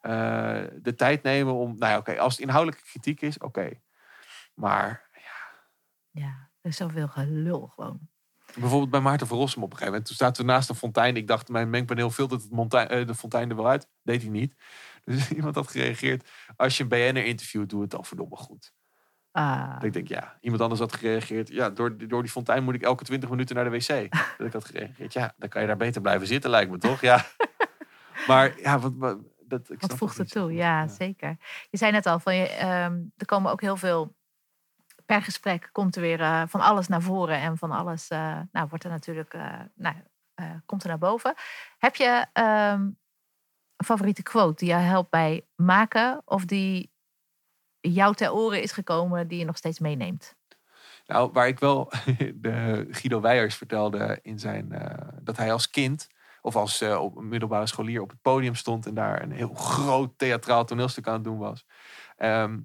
eh, 0.00 0.12
de 0.82 0.94
tijd 0.96 1.22
nemen 1.22 1.54
om... 1.54 1.78
Nou 1.78 1.92
ja, 1.92 1.98
oké, 1.98 2.18
als 2.18 2.32
het 2.32 2.42
inhoudelijke 2.42 2.84
kritiek 2.84 3.20
is, 3.20 3.38
oké. 3.38 3.70
Maar 4.54 5.08
Ja, 6.10 6.48
er 6.60 6.70
is 6.70 6.76
zoveel 6.76 7.08
gelul 7.08 7.72
gewoon. 7.74 7.98
bijvoorbeeld 8.58 8.90
bij 8.90 9.00
Maarten 9.00 9.26
van 9.26 9.38
Rossum 9.38 9.62
op 9.62 9.70
een 9.70 9.76
gegeven 9.76 9.92
moment. 9.92 10.08
Toen 10.08 10.26
zaten 10.26 10.44
we 10.46 10.52
naast 10.52 10.68
een 10.68 10.74
fontein. 10.74 11.16
Ik 11.16 11.26
dacht, 11.26 11.48
mijn 11.48 11.70
mengpaneel 11.70 12.10
filtert 12.10 12.42
het 12.42 13.06
de 13.06 13.14
fontein 13.14 13.50
er 13.50 13.56
wel 13.56 13.68
uit. 13.68 13.88
Deed 14.02 14.22
hij 14.22 14.30
niet. 14.30 14.54
Dus 15.10 15.30
iemand 15.38 15.54
had 15.54 15.70
gereageerd. 15.70 16.28
Als 16.56 16.76
je 16.76 16.82
een 16.82 16.88
BN'er 16.88 17.24
interviewt, 17.24 17.70
doe 17.70 17.80
het 17.80 17.90
dan 17.90 18.04
verdomme 18.04 18.36
goed. 18.36 18.72
Ah, 19.32 19.74
Dat 19.74 19.84
ik 19.84 19.92
denk, 19.92 20.08
ja, 20.08 20.38
iemand 20.40 20.62
anders 20.62 20.80
had 20.80 20.92
gereageerd. 20.92 21.48
Ja, 21.48 21.70
door, 21.70 22.08
door 22.08 22.22
die 22.22 22.30
fontein 22.30 22.64
moet 22.64 22.74
ik 22.74 22.82
elke 22.82 23.04
20 23.04 23.30
minuten 23.30 23.54
naar 23.56 23.64
de 23.64 23.70
wc. 23.70 24.10
dat 24.38 24.46
ik 24.46 24.52
had 24.52 24.64
gereageerd. 24.64 25.12
Ja, 25.12 25.32
dan 25.36 25.48
kan 25.48 25.60
je 25.60 25.66
daar 25.66 25.76
beter 25.76 26.00
blijven 26.00 26.26
zitten, 26.26 26.50
lijkt 26.50 26.70
me 26.70 26.78
toch? 26.78 27.00
Ja. 27.00 27.26
maar 28.28 28.60
ja, 28.60 28.78
wat, 28.78 28.92
wat, 28.96 29.18
dat, 29.38 29.70
ik 29.70 29.80
wat 29.80 29.94
voegt 29.94 30.18
het 30.18 30.30
toe? 30.30 30.52
Ja, 30.52 30.88
zeker. 30.88 31.36
Je 31.70 31.78
zei 31.78 31.92
net 31.92 32.06
al, 32.06 32.20
van 32.20 32.34
je, 32.34 32.48
ehm, 32.48 33.02
er 33.16 33.26
komen 33.26 33.52
ook 33.52 33.60
heel 33.60 33.76
veel... 33.76 34.18
Per 35.06 35.22
gesprek 35.22 35.68
komt 35.72 35.96
er 35.96 36.02
weer 36.02 36.20
eh, 36.20 36.42
van 36.46 36.60
alles 36.60 36.88
naar 36.88 37.02
voren. 37.02 37.40
En 37.40 37.56
van 37.56 37.70
alles 37.70 38.08
eh, 38.08 38.40
nou, 38.52 38.66
wordt 38.68 38.84
er 38.84 38.90
natuurlijk... 38.90 39.34
eh, 39.34 39.60
nou, 39.74 39.94
komt 40.66 40.82
er 40.82 40.88
naar 40.88 40.98
boven. 40.98 41.34
Heb 41.78 41.96
je 41.96 42.26
ehm, 42.32 42.88
favoriete 43.84 44.22
quote 44.22 44.64
die 44.64 44.68
jou 44.68 44.82
helpt 44.82 45.10
bij 45.10 45.46
maken... 45.56 46.22
of 46.24 46.44
die 46.44 46.92
jou 47.80 48.14
ter 48.14 48.32
oren 48.32 48.62
is 48.62 48.72
gekomen... 48.72 49.28
die 49.28 49.38
je 49.38 49.44
nog 49.44 49.56
steeds 49.56 49.78
meeneemt? 49.78 50.34
Nou, 51.06 51.30
waar 51.32 51.48
ik 51.48 51.58
wel 51.58 51.92
de 52.34 52.86
Guido 52.90 53.20
Weijers 53.20 53.54
vertelde 53.54 54.18
in 54.22 54.38
zijn 54.38 54.72
eh, 54.72 55.08
dat 55.22 55.36
hij 55.36 55.52
als 55.52 55.70
kind 55.70 56.08
of 56.42 56.56
als 56.56 56.80
eh, 56.80 57.00
op 57.00 57.22
middelbare 57.22 57.66
scholier 57.66 58.02
op 58.02 58.10
het 58.10 58.22
podium 58.22 58.54
stond 58.54 58.86
en 58.86 58.94
daar 58.94 59.22
een 59.22 59.32
heel 59.32 59.54
groot 59.54 60.18
theatraal 60.18 60.64
toneelstuk 60.64 61.06
aan 61.06 61.14
het 61.14 61.24
doen 61.24 61.38
was. 61.38 61.66
Ehm, 62.16 62.58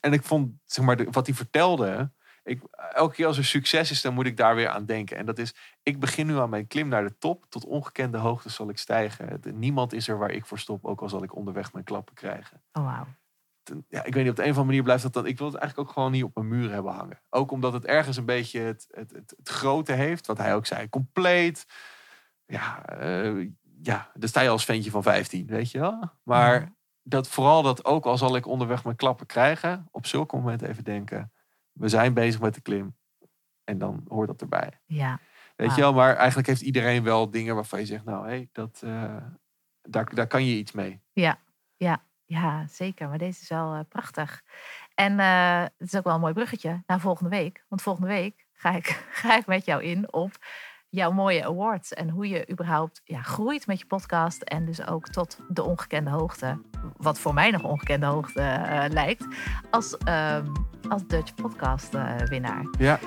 en 0.00 0.12
ik 0.12 0.22
vond 0.22 0.52
zeg 0.64 0.84
maar 0.84 1.10
wat 1.10 1.26
hij 1.26 1.34
vertelde. 1.34 2.12
Ik, 2.44 2.62
elke 2.92 3.14
keer 3.14 3.26
als 3.26 3.38
er 3.38 3.44
succes 3.44 3.90
is, 3.90 4.00
dan 4.02 4.14
moet 4.14 4.26
ik 4.26 4.36
daar 4.36 4.54
weer 4.54 4.68
aan 4.68 4.84
denken. 4.86 5.16
En 5.16 5.26
dat 5.26 5.38
is, 5.38 5.54
ik 5.82 6.00
begin 6.00 6.26
nu 6.26 6.38
aan 6.38 6.50
mijn 6.50 6.66
klim 6.66 6.88
naar 6.88 7.02
de 7.04 7.18
top. 7.18 7.46
Tot 7.48 7.64
ongekende 7.64 8.18
hoogte 8.18 8.50
zal 8.50 8.68
ik 8.68 8.78
stijgen. 8.78 9.40
Niemand 9.54 9.92
is 9.92 10.08
er 10.08 10.18
waar 10.18 10.30
ik 10.30 10.46
voor 10.46 10.58
stop, 10.58 10.84
ook 10.84 11.00
al 11.00 11.08
zal 11.08 11.22
ik 11.22 11.34
onderweg 11.36 11.72
mijn 11.72 11.84
klappen 11.84 12.14
krijgen 12.14 12.62
Oh, 12.72 12.84
wauw. 12.84 13.06
ja, 13.88 14.04
ik 14.04 14.14
weet 14.14 14.22
niet, 14.22 14.30
op 14.30 14.36
de 14.36 14.42
een 14.42 14.50
of 14.50 14.56
andere 14.56 14.64
manier 14.64 14.82
blijft 14.82 15.02
dat 15.02 15.12
dan. 15.12 15.26
Ik 15.26 15.38
wil 15.38 15.46
het 15.46 15.56
eigenlijk 15.56 15.88
ook 15.88 15.94
gewoon 15.94 16.12
niet 16.12 16.24
op 16.24 16.34
mijn 16.34 16.48
muur 16.48 16.70
hebben 16.70 16.92
hangen. 16.92 17.20
Ook 17.30 17.50
omdat 17.50 17.72
het 17.72 17.84
ergens 17.84 18.16
een 18.16 18.24
beetje 18.24 18.60
het, 18.60 18.86
het, 18.90 19.10
het, 19.12 19.34
het 19.36 19.48
grote 19.48 19.92
heeft, 19.92 20.26
wat 20.26 20.38
hij 20.38 20.54
ook 20.54 20.66
zei, 20.66 20.88
compleet. 20.88 21.66
Ja, 22.46 22.84
eh, 22.86 23.48
ja, 23.82 24.10
dan 24.14 24.28
sta 24.28 24.40
je 24.40 24.48
als 24.48 24.64
ventje 24.64 24.90
van 24.90 25.02
15, 25.02 25.46
weet 25.46 25.70
je 25.70 25.78
wel. 25.78 26.10
Maar 26.22 26.60
Ja. 26.60 26.74
dat 27.02 27.28
vooral 27.28 27.62
dat 27.62 27.84
ook 27.84 28.04
al 28.06 28.18
zal 28.18 28.36
ik 28.36 28.46
onderweg 28.46 28.84
mijn 28.84 28.96
klappen 28.96 29.26
krijgen, 29.26 29.88
op 29.90 30.06
zulke 30.06 30.36
momenten 30.36 30.68
even 30.68 30.84
denken, 30.84 31.32
we 31.74 31.88
zijn 31.88 32.14
bezig 32.14 32.40
met 32.40 32.54
de 32.54 32.60
klim. 32.60 32.96
En 33.64 33.78
dan 33.78 34.04
hoort 34.08 34.28
dat 34.28 34.40
erbij. 34.40 34.80
Ja, 34.86 35.20
Weet 35.56 35.74
je 35.74 35.80
wel, 35.80 35.92
maar 35.92 36.16
eigenlijk 36.16 36.48
heeft 36.48 36.60
iedereen 36.60 37.02
wel 37.02 37.30
dingen 37.30 37.54
waarvan 37.54 37.78
je 37.78 37.86
zegt, 37.86 38.04
nou 38.04 38.28
hé, 38.28 38.48
dat, 38.52 38.80
eh, 38.84 39.16
daar, 39.82 40.14
daar 40.14 40.26
kan 40.26 40.44
je 40.44 40.56
iets 40.56 40.72
mee. 40.72 41.00
Ja, 42.26 42.66
zeker. 42.68 43.08
Maar 43.08 43.18
deze 43.18 43.42
is 43.42 43.48
wel 43.48 43.74
eh, 43.74 43.80
prachtig. 43.88 44.42
En 44.94 45.18
eh, 45.18 45.62
het 45.62 45.92
is 45.92 45.94
ook 45.94 46.04
wel 46.04 46.14
een 46.14 46.20
mooi 46.20 46.32
bruggetje 46.32 46.82
naar 46.86 47.00
volgende 47.00 47.30
week. 47.30 47.64
Want 47.68 47.82
volgende 47.82 48.08
week 48.08 48.46
ga 48.52 48.70
ik, 48.70 48.86
ga 49.22 49.36
ik 49.36 49.46
met 49.46 49.64
jou 49.64 49.82
in 49.82 50.12
op 50.12 50.32
jouw 50.94 51.10
mooie 51.10 51.44
awards. 51.46 51.92
En 51.92 52.08
hoe 52.10 52.28
je 52.28 52.50
überhaupt 52.50 53.00
ja, 53.04 53.22
groeit 53.22 53.66
met 53.66 53.78
je 53.78 53.86
podcast. 53.86 54.42
En 54.42 54.64
dus 54.64 54.86
ook 54.86 55.08
tot 55.08 55.38
de 55.48 55.62
ongekende 55.62 56.10
hoogte. 56.10 56.58
Wat 56.96 57.18
voor 57.18 57.34
mij 57.34 57.50
nog 57.50 57.62
ongekende 57.62 58.06
hoogte 58.06 58.40
eh, 58.40 58.84
lijkt. 58.90 59.26
Als, 59.70 59.96
ehm, 59.98 60.46
als 60.88 61.06
Dutch 61.06 61.34
podcast 61.34 61.94
eh, 61.94 62.16
winnaar. 62.28 62.62
Ja, 62.78 62.98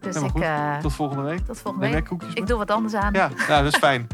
Dus 0.00 0.14
helemaal 0.14 0.36
ik... 0.36 0.42
eh, 0.42 0.76
Tot 0.76 0.92
volgende 0.92 1.22
week. 1.22 1.46
tot 1.46 1.58
volgende 1.58 1.90
week. 1.90 2.10
Ik 2.34 2.46
doe 2.46 2.58
wat 2.58 2.70
anders 2.70 2.94
aan. 2.94 3.12
Ja, 3.12 3.28
nou, 3.48 3.62
dat 3.64 3.72
is 3.72 3.78
fijn. 3.78 4.06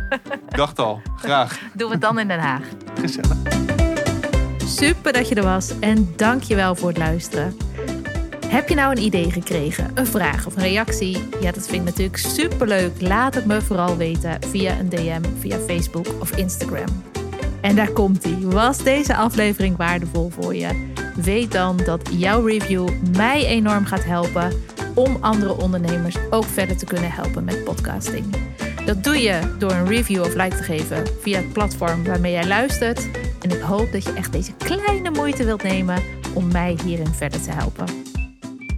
Ik 0.49 0.57
dacht 0.63 0.79
al. 0.79 1.01
Graag. 1.17 1.61
Doe 1.75 1.91
het 1.91 2.01
dan 2.01 2.19
in 2.19 2.29
Den 2.29 2.39
Haag. 2.41 2.63
Gezellig. 3.01 3.37
Super 4.57 5.13
dat 5.13 5.29
je 5.29 5.35
er 5.35 5.43
was 5.43 5.79
en 5.79 6.13
dank 6.17 6.43
je 6.43 6.55
wel 6.55 6.75
voor 6.75 6.89
het 6.89 6.99
luisteren. 6.99 7.57
Heb 8.57 8.69
je 8.69 8.75
nou 8.75 8.91
een 8.91 9.03
idee 9.03 9.31
gekregen, 9.31 9.91
een 9.95 10.07
vraag 10.07 10.47
of 10.47 10.57
een 10.57 10.63
reactie? 10.63 11.19
Ja, 11.41 11.53
dat 11.53 11.67
vind 11.67 11.81
ik 11.81 11.85
natuurlijk 11.85 12.17
superleuk. 12.17 13.01
Laat 13.01 13.35
het 13.35 13.47
me 13.47 13.63
vooral 13.63 13.97
weten 13.97 14.43
via 14.43 14.79
een 14.79 14.89
DM, 14.89 15.23
via 15.39 15.59
Facebook 15.59 16.07
of 16.21 16.37
Instagram. 16.37 17.03
En 17.61 17.77
daar 17.77 17.91
komt 17.91 18.25
ie. 18.25 18.47
Was 18.47 18.79
deze 18.79 19.17
aflevering 19.17 19.77
waardevol 19.77 20.31
voor 20.31 20.55
je? 20.55 20.93
Weet 21.15 21.53
dan 21.53 21.77
dat 21.85 22.09
jouw 22.13 22.47
review 22.47 22.89
mij 23.17 23.47
enorm 23.47 23.85
gaat 23.85 24.05
helpen 24.05 24.53
om 24.95 25.17
andere 25.21 25.57
ondernemers 25.57 26.17
ook 26.31 26.45
verder 26.45 26.77
te 26.77 26.85
kunnen 26.85 27.11
helpen 27.13 27.45
met 27.45 27.65
podcasting. 27.65 28.25
Dat 28.87 29.05
doe 29.05 29.19
je 29.19 29.55
door 29.59 29.73
een 29.73 29.87
review 29.87 30.21
of 30.21 30.35
like 30.35 30.57
te 30.57 30.63
geven 30.63 31.07
via 31.21 31.37
het 31.37 31.53
platform 31.53 32.05
waarmee 32.05 32.33
jij 32.33 32.47
luistert. 32.47 33.09
En 33.43 33.51
ik 33.51 33.61
hoop 33.61 33.93
dat 33.93 34.05
je 34.05 34.13
echt 34.13 34.33
deze 34.33 34.53
kleine 34.53 35.11
moeite 35.11 35.45
wilt 35.45 35.63
nemen 35.63 36.03
om 36.35 36.53
mij 36.53 36.79
hierin 36.85 37.15
verder 37.15 37.43
te 37.43 37.51
helpen. 37.51 38.16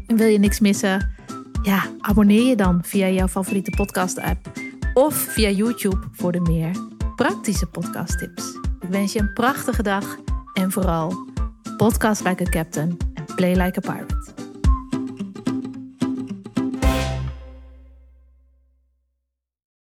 En 0.08 0.16
wil 0.16 0.26
je 0.26 0.38
niks 0.38 0.60
missen? 0.60 1.10
Ja, 1.62 1.82
abonneer 2.00 2.42
je 2.42 2.56
dan 2.56 2.80
via 2.84 3.08
jouw 3.08 3.28
favoriete 3.28 3.70
podcast-app 3.70 4.50
of 4.94 5.14
via 5.14 5.50
YouTube 5.50 5.98
voor 6.12 6.32
de 6.32 6.40
meer 6.40 6.70
praktische 7.16 7.66
podcasttips. 7.66 8.44
Ik 8.80 8.88
wens 8.88 9.12
je 9.12 9.20
een 9.20 9.32
prachtige 9.32 9.82
dag 9.82 10.16
en 10.52 10.70
vooral 10.72 11.26
podcast 11.76 12.24
like 12.24 12.46
a 12.46 12.50
captain 12.50 12.96
en 13.14 13.24
play 13.34 13.54
like 13.54 13.88
a 13.88 13.92
pirate. 13.92 14.37